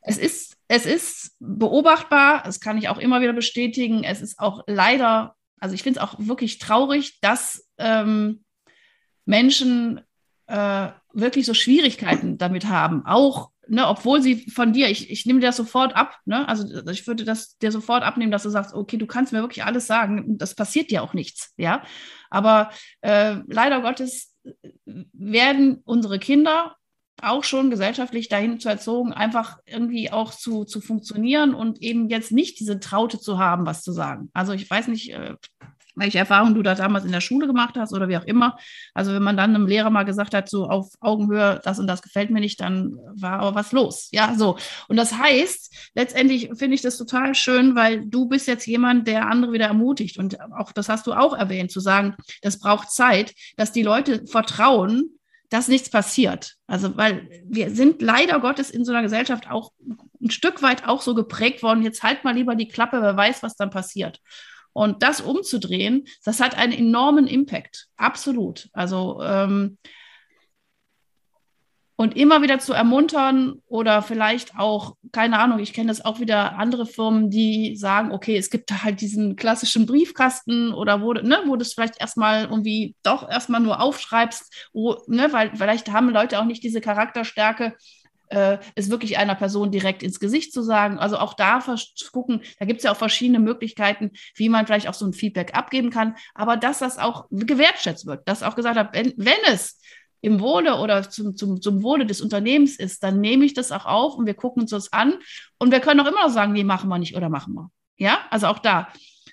es 0.00 0.16
ist, 0.16 0.56
es 0.66 0.86
ist 0.86 1.36
beobachtbar, 1.38 2.42
das 2.44 2.60
kann 2.60 2.78
ich 2.78 2.88
auch 2.88 2.96
immer 2.96 3.20
wieder 3.20 3.34
bestätigen. 3.34 4.02
Es 4.02 4.22
ist 4.22 4.38
auch 4.38 4.64
leider, 4.66 5.36
also 5.60 5.74
ich 5.74 5.82
finde 5.82 6.00
es 6.00 6.02
auch 6.02 6.14
wirklich 6.16 6.58
traurig, 6.58 7.20
dass 7.20 7.68
ähm, 7.76 8.42
Menschen 9.26 10.00
äh, 10.46 10.88
wirklich 11.12 11.44
so 11.44 11.52
Schwierigkeiten 11.52 12.38
damit 12.38 12.68
haben, 12.68 13.04
auch 13.04 13.52
Ne, 13.68 13.86
obwohl 13.86 14.20
sie 14.20 14.50
von 14.50 14.72
dir, 14.72 14.90
ich, 14.90 15.08
ich 15.08 15.24
nehme 15.24 15.38
dir 15.38 15.46
das 15.46 15.56
sofort 15.56 15.94
ab, 15.94 16.18
ne? 16.24 16.48
also 16.48 16.66
ich 16.90 17.06
würde 17.06 17.24
das 17.24 17.58
dir 17.58 17.70
sofort 17.70 18.02
abnehmen, 18.02 18.32
dass 18.32 18.42
du 18.42 18.50
sagst, 18.50 18.74
okay, 18.74 18.96
du 18.96 19.06
kannst 19.06 19.32
mir 19.32 19.40
wirklich 19.40 19.64
alles 19.64 19.86
sagen, 19.86 20.36
das 20.36 20.56
passiert 20.56 20.90
dir 20.90 21.00
auch 21.04 21.14
nichts, 21.14 21.54
ja. 21.56 21.80
Aber 22.28 22.70
äh, 23.02 23.36
leider 23.46 23.80
Gottes 23.80 24.31
werden 24.84 25.80
unsere 25.84 26.18
Kinder 26.18 26.76
auch 27.20 27.44
schon 27.44 27.70
gesellschaftlich 27.70 28.28
dahin 28.28 28.58
zu 28.58 28.68
erzogen, 28.68 29.12
einfach 29.12 29.58
irgendwie 29.64 30.10
auch 30.10 30.32
zu, 30.32 30.64
zu 30.64 30.80
funktionieren 30.80 31.54
und 31.54 31.80
eben 31.80 32.08
jetzt 32.08 32.32
nicht 32.32 32.58
diese 32.58 32.80
Traute 32.80 33.18
zu 33.20 33.38
haben, 33.38 33.64
was 33.64 33.82
zu 33.82 33.92
sagen. 33.92 34.30
Also 34.32 34.52
ich 34.52 34.68
weiß 34.68 34.88
nicht, 34.88 35.12
äh, 35.12 35.36
welche 35.94 36.18
Erfahrungen 36.18 36.54
du 36.54 36.62
da 36.62 36.74
damals 36.74 37.04
in 37.04 37.12
der 37.12 37.20
Schule 37.20 37.46
gemacht 37.46 37.74
hast 37.76 37.92
oder 37.92 38.08
wie 38.08 38.16
auch 38.16 38.24
immer. 38.24 38.56
Also 38.94 39.12
wenn 39.12 39.22
man 39.22 39.36
dann 39.36 39.54
einem 39.54 39.66
Lehrer 39.66 39.90
mal 39.90 40.04
gesagt 40.04 40.34
hat, 40.34 40.48
so 40.48 40.68
auf 40.68 40.90
Augenhöhe, 41.00 41.60
das 41.64 41.78
und 41.78 41.86
das 41.86 42.02
gefällt 42.02 42.30
mir 42.30 42.40
nicht, 42.40 42.60
dann 42.60 42.98
war 43.14 43.40
aber 43.40 43.54
was 43.54 43.72
los. 43.72 44.08
Ja, 44.12 44.34
so. 44.36 44.56
Und 44.88 44.96
das 44.96 45.16
heißt, 45.16 45.90
letztendlich 45.94 46.50
finde 46.54 46.74
ich 46.74 46.82
das 46.82 46.96
total 46.96 47.34
schön, 47.34 47.74
weil 47.74 48.06
du 48.06 48.26
bist 48.28 48.46
jetzt 48.46 48.66
jemand, 48.66 49.06
der 49.06 49.26
andere 49.28 49.52
wieder 49.52 49.66
ermutigt. 49.66 50.18
Und 50.18 50.40
auch 50.52 50.72
das 50.72 50.88
hast 50.88 51.06
du 51.06 51.12
auch 51.12 51.34
erwähnt, 51.34 51.70
zu 51.70 51.80
sagen, 51.80 52.16
das 52.40 52.58
braucht 52.58 52.90
Zeit, 52.90 53.34
dass 53.56 53.72
die 53.72 53.82
Leute 53.82 54.26
vertrauen, 54.26 55.10
dass 55.52 55.68
nichts 55.68 55.90
passiert. 55.90 56.54
Also, 56.66 56.96
weil 56.96 57.28
wir 57.44 57.70
sind 57.70 58.00
leider 58.00 58.40
Gottes 58.40 58.70
in 58.70 58.86
so 58.86 58.92
einer 58.92 59.02
Gesellschaft 59.02 59.50
auch 59.50 59.72
ein 60.22 60.30
Stück 60.30 60.62
weit 60.62 60.88
auch 60.88 61.02
so 61.02 61.14
geprägt 61.14 61.62
worden, 61.62 61.82
jetzt 61.82 62.02
halt 62.02 62.24
mal 62.24 62.34
lieber 62.34 62.54
die 62.54 62.68
Klappe, 62.68 63.02
wer 63.02 63.16
weiß, 63.16 63.42
was 63.42 63.56
dann 63.56 63.68
passiert. 63.68 64.18
Und 64.72 65.02
das 65.02 65.20
umzudrehen, 65.20 66.06
das 66.24 66.40
hat 66.40 66.56
einen 66.56 66.72
enormen 66.72 67.26
Impact. 67.26 67.88
Absolut. 67.96 68.68
Also, 68.72 69.20
ähm, 69.22 69.78
und 72.02 72.16
immer 72.16 72.42
wieder 72.42 72.58
zu 72.58 72.72
ermuntern 72.72 73.62
oder 73.66 74.02
vielleicht 74.02 74.58
auch, 74.58 74.96
keine 75.12 75.38
Ahnung, 75.38 75.60
ich 75.60 75.72
kenne 75.72 75.86
das 75.86 76.04
auch 76.04 76.18
wieder 76.18 76.58
andere 76.58 76.84
Firmen, 76.84 77.30
die 77.30 77.76
sagen, 77.76 78.10
okay, 78.10 78.36
es 78.36 78.50
gibt 78.50 78.72
halt 78.82 79.00
diesen 79.00 79.36
klassischen 79.36 79.86
Briefkasten 79.86 80.72
oder 80.74 81.00
wo, 81.00 81.12
ne, 81.12 81.42
wo 81.46 81.54
du 81.54 81.62
es 81.62 81.74
vielleicht 81.74 82.00
erstmal 82.00 82.44
irgendwie 82.44 82.96
doch 83.04 83.30
erstmal 83.30 83.60
nur 83.60 83.80
aufschreibst, 83.80 84.70
wo, 84.72 84.96
ne, 85.06 85.32
weil 85.32 85.54
vielleicht 85.54 85.92
haben 85.92 86.10
Leute 86.10 86.40
auch 86.40 86.44
nicht 86.44 86.64
diese 86.64 86.80
Charakterstärke, 86.80 87.76
äh, 88.32 88.58
es 88.74 88.90
wirklich 88.90 89.18
einer 89.18 89.34
Person 89.34 89.70
direkt 89.70 90.02
ins 90.02 90.18
Gesicht 90.18 90.52
zu 90.52 90.62
sagen. 90.62 90.98
Also 90.98 91.18
auch 91.18 91.34
da 91.34 91.62
gucken, 92.12 92.42
da 92.58 92.64
gibt 92.64 92.78
es 92.78 92.84
ja 92.84 92.92
auch 92.92 92.96
verschiedene 92.96 93.38
Möglichkeiten, 93.38 94.12
wie 94.34 94.48
man 94.48 94.66
vielleicht 94.66 94.88
auch 94.88 94.94
so 94.94 95.06
ein 95.06 95.12
Feedback 95.12 95.54
abgeben 95.54 95.90
kann, 95.90 96.16
aber 96.34 96.56
dass 96.56 96.78
das 96.78 96.98
auch 96.98 97.26
gewertschätzt 97.30 98.06
wird, 98.06 98.26
dass 98.26 98.42
auch 98.42 98.56
gesagt 98.56 98.76
hat, 98.76 98.94
wenn, 98.94 99.12
wenn 99.16 99.38
es 99.46 99.78
im 100.22 100.40
Wohle 100.40 100.78
oder 100.78 101.08
zum, 101.08 101.36
zum, 101.36 101.60
zum 101.60 101.82
Wohle 101.82 102.06
des 102.06 102.20
Unternehmens 102.20 102.76
ist, 102.76 103.02
dann 103.02 103.20
nehme 103.20 103.44
ich 103.44 103.54
das 103.54 103.72
auch 103.72 103.86
auf 103.86 104.14
und 104.14 104.26
wir 104.26 104.34
gucken 104.34 104.62
uns 104.62 104.70
das 104.70 104.92
an 104.92 105.14
und 105.58 105.72
wir 105.72 105.80
können 105.80 106.00
auch 106.00 106.06
immer 106.06 106.22
noch 106.22 106.32
sagen, 106.32 106.52
nee, 106.52 106.64
machen 106.64 106.88
wir 106.88 106.98
nicht 106.98 107.16
oder 107.16 107.28
machen 107.28 107.54
wir. 107.54 107.70
Ja, 107.98 108.20
also 108.30 108.46
auch 108.46 108.60
da. 108.60 108.88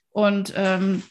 Und 0.09 0.53
ähm, 0.55 1.03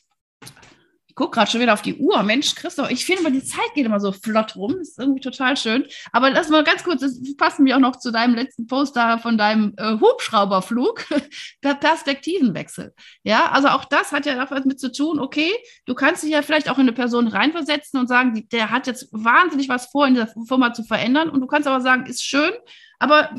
gucke 1.18 1.32
gerade 1.32 1.50
schon 1.50 1.60
wieder 1.60 1.72
auf 1.72 1.82
die 1.82 1.96
Uhr. 1.96 2.22
Mensch, 2.22 2.54
Christoph, 2.54 2.90
ich 2.90 3.04
finde 3.04 3.32
die 3.32 3.42
Zeit 3.42 3.74
geht 3.74 3.84
immer 3.84 3.98
so 3.98 4.12
flott 4.12 4.54
rum. 4.54 4.76
Das 4.78 4.90
ist 4.90 4.98
irgendwie 5.00 5.20
total 5.20 5.56
schön. 5.56 5.84
Aber 6.12 6.30
lass 6.30 6.48
mal 6.48 6.62
ganz 6.62 6.84
kurz, 6.84 7.00
das 7.00 7.18
passt 7.36 7.58
mir 7.58 7.74
auch 7.74 7.80
noch 7.80 7.96
zu 7.96 8.12
deinem 8.12 8.36
letzten 8.36 8.68
Poster 8.68 9.18
von 9.18 9.36
deinem 9.36 9.74
äh, 9.78 9.98
Hubschrauberflug, 9.98 11.06
Perspektivenwechsel. 11.60 12.94
Ja, 13.24 13.50
also 13.50 13.66
auch 13.68 13.84
das 13.84 14.12
hat 14.12 14.26
ja 14.26 14.44
auch 14.44 14.52
was 14.52 14.64
mit 14.64 14.78
zu 14.78 14.92
tun. 14.92 15.18
Okay, 15.18 15.50
du 15.86 15.94
kannst 15.94 16.22
dich 16.22 16.30
ja 16.30 16.42
vielleicht 16.42 16.70
auch 16.70 16.76
in 16.78 16.82
eine 16.82 16.92
Person 16.92 17.26
reinversetzen 17.26 17.98
und 17.98 18.06
sagen, 18.06 18.46
der 18.52 18.70
hat 18.70 18.86
jetzt 18.86 19.08
wahnsinnig 19.10 19.68
was 19.68 19.86
vor, 19.86 20.06
in 20.06 20.14
der 20.14 20.32
Firma 20.46 20.72
zu 20.72 20.84
verändern. 20.84 21.30
Und 21.30 21.40
du 21.40 21.48
kannst 21.48 21.66
aber 21.66 21.80
sagen, 21.80 22.06
ist 22.06 22.22
schön, 22.22 22.52
aber 23.00 23.30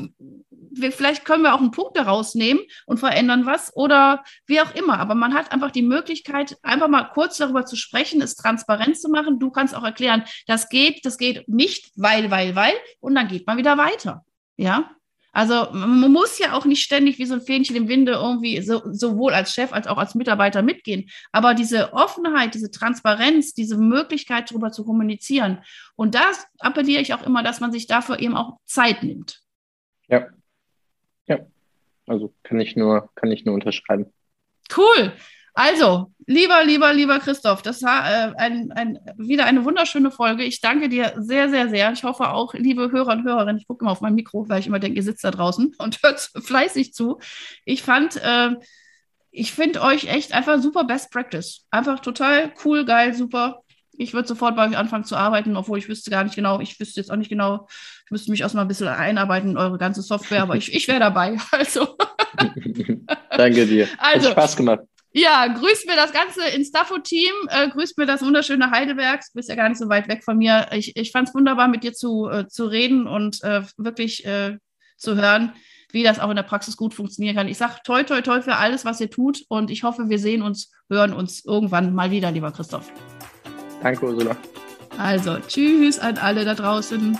wir, 0.70 0.92
vielleicht 0.92 1.24
können 1.24 1.42
wir 1.42 1.54
auch 1.54 1.60
einen 1.60 1.70
Punkt 1.70 1.96
daraus 1.96 2.34
nehmen 2.34 2.60
und 2.86 2.98
verändern 2.98 3.46
was 3.46 3.74
oder 3.74 4.24
wie 4.46 4.60
auch 4.60 4.74
immer. 4.74 4.98
Aber 4.98 5.14
man 5.14 5.34
hat 5.34 5.52
einfach 5.52 5.70
die 5.70 5.82
Möglichkeit, 5.82 6.56
einfach 6.62 6.88
mal 6.88 7.04
kurz 7.04 7.38
darüber 7.38 7.64
zu 7.64 7.76
sprechen, 7.76 8.20
es 8.20 8.36
transparent 8.36 9.00
zu 9.00 9.08
machen. 9.08 9.38
Du 9.38 9.50
kannst 9.50 9.74
auch 9.74 9.84
erklären, 9.84 10.24
das 10.46 10.68
geht, 10.68 11.04
das 11.04 11.18
geht 11.18 11.48
nicht, 11.48 11.92
weil, 11.96 12.30
weil, 12.30 12.54
weil. 12.54 12.74
Und 13.00 13.14
dann 13.14 13.28
geht 13.28 13.46
man 13.46 13.58
wieder 13.58 13.78
weiter. 13.78 14.24
Ja. 14.56 14.90
Also 15.32 15.68
man 15.72 16.10
muss 16.10 16.38
ja 16.40 16.54
auch 16.54 16.64
nicht 16.64 16.82
ständig 16.82 17.18
wie 17.18 17.26
so 17.26 17.34
ein 17.34 17.40
Fähnchen 17.40 17.76
im 17.76 17.88
Winde 17.88 18.12
irgendwie 18.12 18.60
so, 18.62 18.82
sowohl 18.90 19.32
als 19.32 19.54
Chef 19.54 19.72
als 19.72 19.86
auch 19.86 19.96
als 19.96 20.16
Mitarbeiter 20.16 20.62
mitgehen. 20.62 21.08
Aber 21.30 21.54
diese 21.54 21.92
Offenheit, 21.92 22.54
diese 22.54 22.70
Transparenz, 22.70 23.54
diese 23.54 23.76
Möglichkeit 23.78 24.50
darüber 24.50 24.72
zu 24.72 24.84
kommunizieren. 24.84 25.62
Und 25.94 26.16
das 26.16 26.46
appelliere 26.58 27.00
ich 27.00 27.14
auch 27.14 27.24
immer, 27.24 27.44
dass 27.44 27.60
man 27.60 27.70
sich 27.70 27.86
dafür 27.86 28.18
eben 28.18 28.36
auch 28.36 28.58
Zeit 28.64 29.04
nimmt. 29.04 29.40
Ja. 30.08 30.26
Ja. 31.26 31.38
Also 32.06 32.34
kann 32.42 32.60
ich 32.60 32.76
nur, 32.76 33.10
kann 33.14 33.30
ich 33.30 33.44
nur 33.44 33.54
unterschreiben. 33.54 34.06
Cool. 34.76 35.12
Also, 35.54 36.12
lieber, 36.26 36.64
lieber, 36.64 36.92
lieber 36.92 37.18
Christoph, 37.18 37.62
das 37.62 37.82
war 37.82 38.08
äh, 38.08 38.32
ein, 38.36 38.70
ein, 38.72 38.98
wieder 39.16 39.46
eine 39.46 39.64
wunderschöne 39.64 40.10
Folge. 40.10 40.44
Ich 40.44 40.60
danke 40.60 40.88
dir 40.88 41.12
sehr, 41.18 41.50
sehr, 41.50 41.68
sehr. 41.68 41.92
Ich 41.92 42.04
hoffe 42.04 42.30
auch, 42.30 42.54
liebe 42.54 42.90
Hörer 42.92 43.12
und 43.12 43.24
Hörerinnen, 43.24 43.58
ich 43.58 43.66
gucke 43.66 43.84
immer 43.84 43.92
auf 43.92 44.00
mein 44.00 44.14
Mikro, 44.14 44.48
weil 44.48 44.60
ich 44.60 44.66
immer 44.66 44.78
denke, 44.78 44.96
ihr 44.96 45.02
sitzt 45.02 45.24
da 45.24 45.30
draußen 45.30 45.74
und 45.78 46.02
hört 46.02 46.20
fleißig 46.20 46.94
zu. 46.94 47.18
Ich 47.64 47.82
fand, 47.82 48.16
äh, 48.16 48.50
ich 49.32 49.52
finde 49.52 49.82
euch 49.82 50.04
echt 50.06 50.32
einfach 50.32 50.60
super 50.60 50.84
Best 50.84 51.10
Practice. 51.10 51.66
Einfach 51.70 52.00
total 52.00 52.52
cool, 52.64 52.84
geil, 52.84 53.14
super. 53.14 53.62
Ich 54.00 54.14
würde 54.14 54.26
sofort 54.26 54.56
bei 54.56 54.66
euch 54.66 54.78
anfangen 54.78 55.04
zu 55.04 55.14
arbeiten, 55.14 55.56
obwohl 55.56 55.78
ich 55.78 55.86
wüsste 55.86 56.10
gar 56.10 56.24
nicht 56.24 56.34
genau, 56.34 56.58
ich 56.60 56.80
wüsste 56.80 56.98
jetzt 56.98 57.12
auch 57.12 57.16
nicht 57.16 57.28
genau, 57.28 57.68
ich 58.06 58.10
müsste 58.10 58.30
mich 58.30 58.40
erstmal 58.40 58.64
ein 58.64 58.68
bisschen 58.68 58.88
einarbeiten 58.88 59.50
in 59.50 59.56
eure 59.58 59.76
ganze 59.76 60.00
Software, 60.00 60.42
aber 60.42 60.56
ich, 60.56 60.72
ich 60.74 60.88
wäre 60.88 61.00
dabei. 61.00 61.36
Also. 61.52 61.96
Danke 63.36 63.66
dir. 63.66 63.86
Also, 63.98 64.28
Hat 64.28 64.32
Spaß 64.32 64.56
gemacht. 64.56 64.80
Ja, 65.12 65.48
grüßt 65.48 65.86
mir 65.86 65.96
das 65.96 66.12
ganze 66.12 66.42
Instafo-Team, 66.56 67.32
äh, 67.48 67.68
grüßt 67.68 67.98
mir 67.98 68.06
das 68.06 68.22
wunderschöne 68.22 68.70
Heidelberg. 68.70 69.20
Du 69.20 69.32
bist 69.34 69.48
ja 69.50 69.54
gar 69.56 69.68
nicht 69.68 69.78
so 69.78 69.88
weit 69.88 70.08
weg 70.08 70.24
von 70.24 70.38
mir. 70.38 70.68
Ich, 70.72 70.96
ich 70.96 71.12
fand 71.12 71.28
es 71.28 71.34
wunderbar, 71.34 71.68
mit 71.68 71.82
dir 71.82 71.92
zu, 71.92 72.28
äh, 72.30 72.48
zu 72.48 72.64
reden 72.66 73.06
und 73.06 73.42
äh, 73.42 73.62
wirklich 73.76 74.24
äh, 74.24 74.56
zu 74.96 75.16
hören, 75.16 75.52
wie 75.90 76.04
das 76.04 76.20
auch 76.20 76.30
in 76.30 76.36
der 76.36 76.44
Praxis 76.44 76.76
gut 76.76 76.94
funktionieren 76.94 77.36
kann. 77.36 77.48
Ich 77.48 77.58
sage 77.58 77.74
toi, 77.84 78.04
toi, 78.04 78.22
toi 78.22 78.40
für 78.40 78.56
alles, 78.56 78.84
was 78.84 79.00
ihr 79.00 79.10
tut 79.10 79.42
und 79.48 79.70
ich 79.70 79.82
hoffe, 79.82 80.08
wir 80.08 80.18
sehen 80.18 80.42
uns, 80.42 80.72
hören 80.88 81.12
uns 81.12 81.44
irgendwann 81.44 81.94
mal 81.94 82.10
wieder, 82.10 82.30
lieber 82.30 82.52
Christoph. 82.52 82.90
Danke, 83.82 84.06
Ursula. 84.06 84.36
Also, 84.98 85.38
tschüss 85.46 85.98
an 85.98 86.18
alle 86.18 86.44
da 86.44 86.54
draußen. 86.54 87.18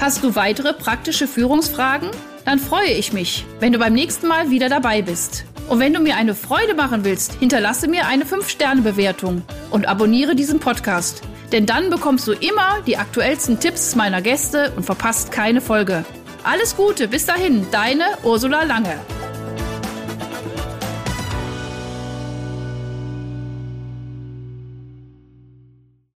Hast 0.00 0.24
du 0.24 0.34
weitere 0.34 0.72
praktische 0.72 1.26
Führungsfragen? 1.26 2.10
Dann 2.44 2.58
freue 2.58 2.90
ich 2.90 3.12
mich, 3.12 3.44
wenn 3.58 3.72
du 3.72 3.78
beim 3.78 3.92
nächsten 3.92 4.28
Mal 4.28 4.50
wieder 4.50 4.68
dabei 4.68 5.02
bist. 5.02 5.44
Und 5.68 5.78
wenn 5.78 5.92
du 5.92 6.00
mir 6.00 6.16
eine 6.16 6.34
Freude 6.34 6.74
machen 6.74 7.04
willst, 7.04 7.34
hinterlasse 7.34 7.86
mir 7.86 8.06
eine 8.06 8.24
5-Sterne-Bewertung 8.24 9.42
und 9.70 9.86
abonniere 9.86 10.34
diesen 10.34 10.58
Podcast. 10.58 11.22
Denn 11.52 11.66
dann 11.66 11.90
bekommst 11.90 12.26
du 12.26 12.32
immer 12.32 12.80
die 12.86 12.96
aktuellsten 12.96 13.60
Tipps 13.60 13.94
meiner 13.94 14.22
Gäste 14.22 14.72
und 14.74 14.84
verpasst 14.84 15.32
keine 15.32 15.60
Folge. 15.60 16.04
Alles 16.42 16.76
Gute, 16.76 17.06
bis 17.06 17.26
dahin, 17.26 17.66
deine 17.70 18.04
Ursula 18.24 18.64
Lange. 18.64 18.98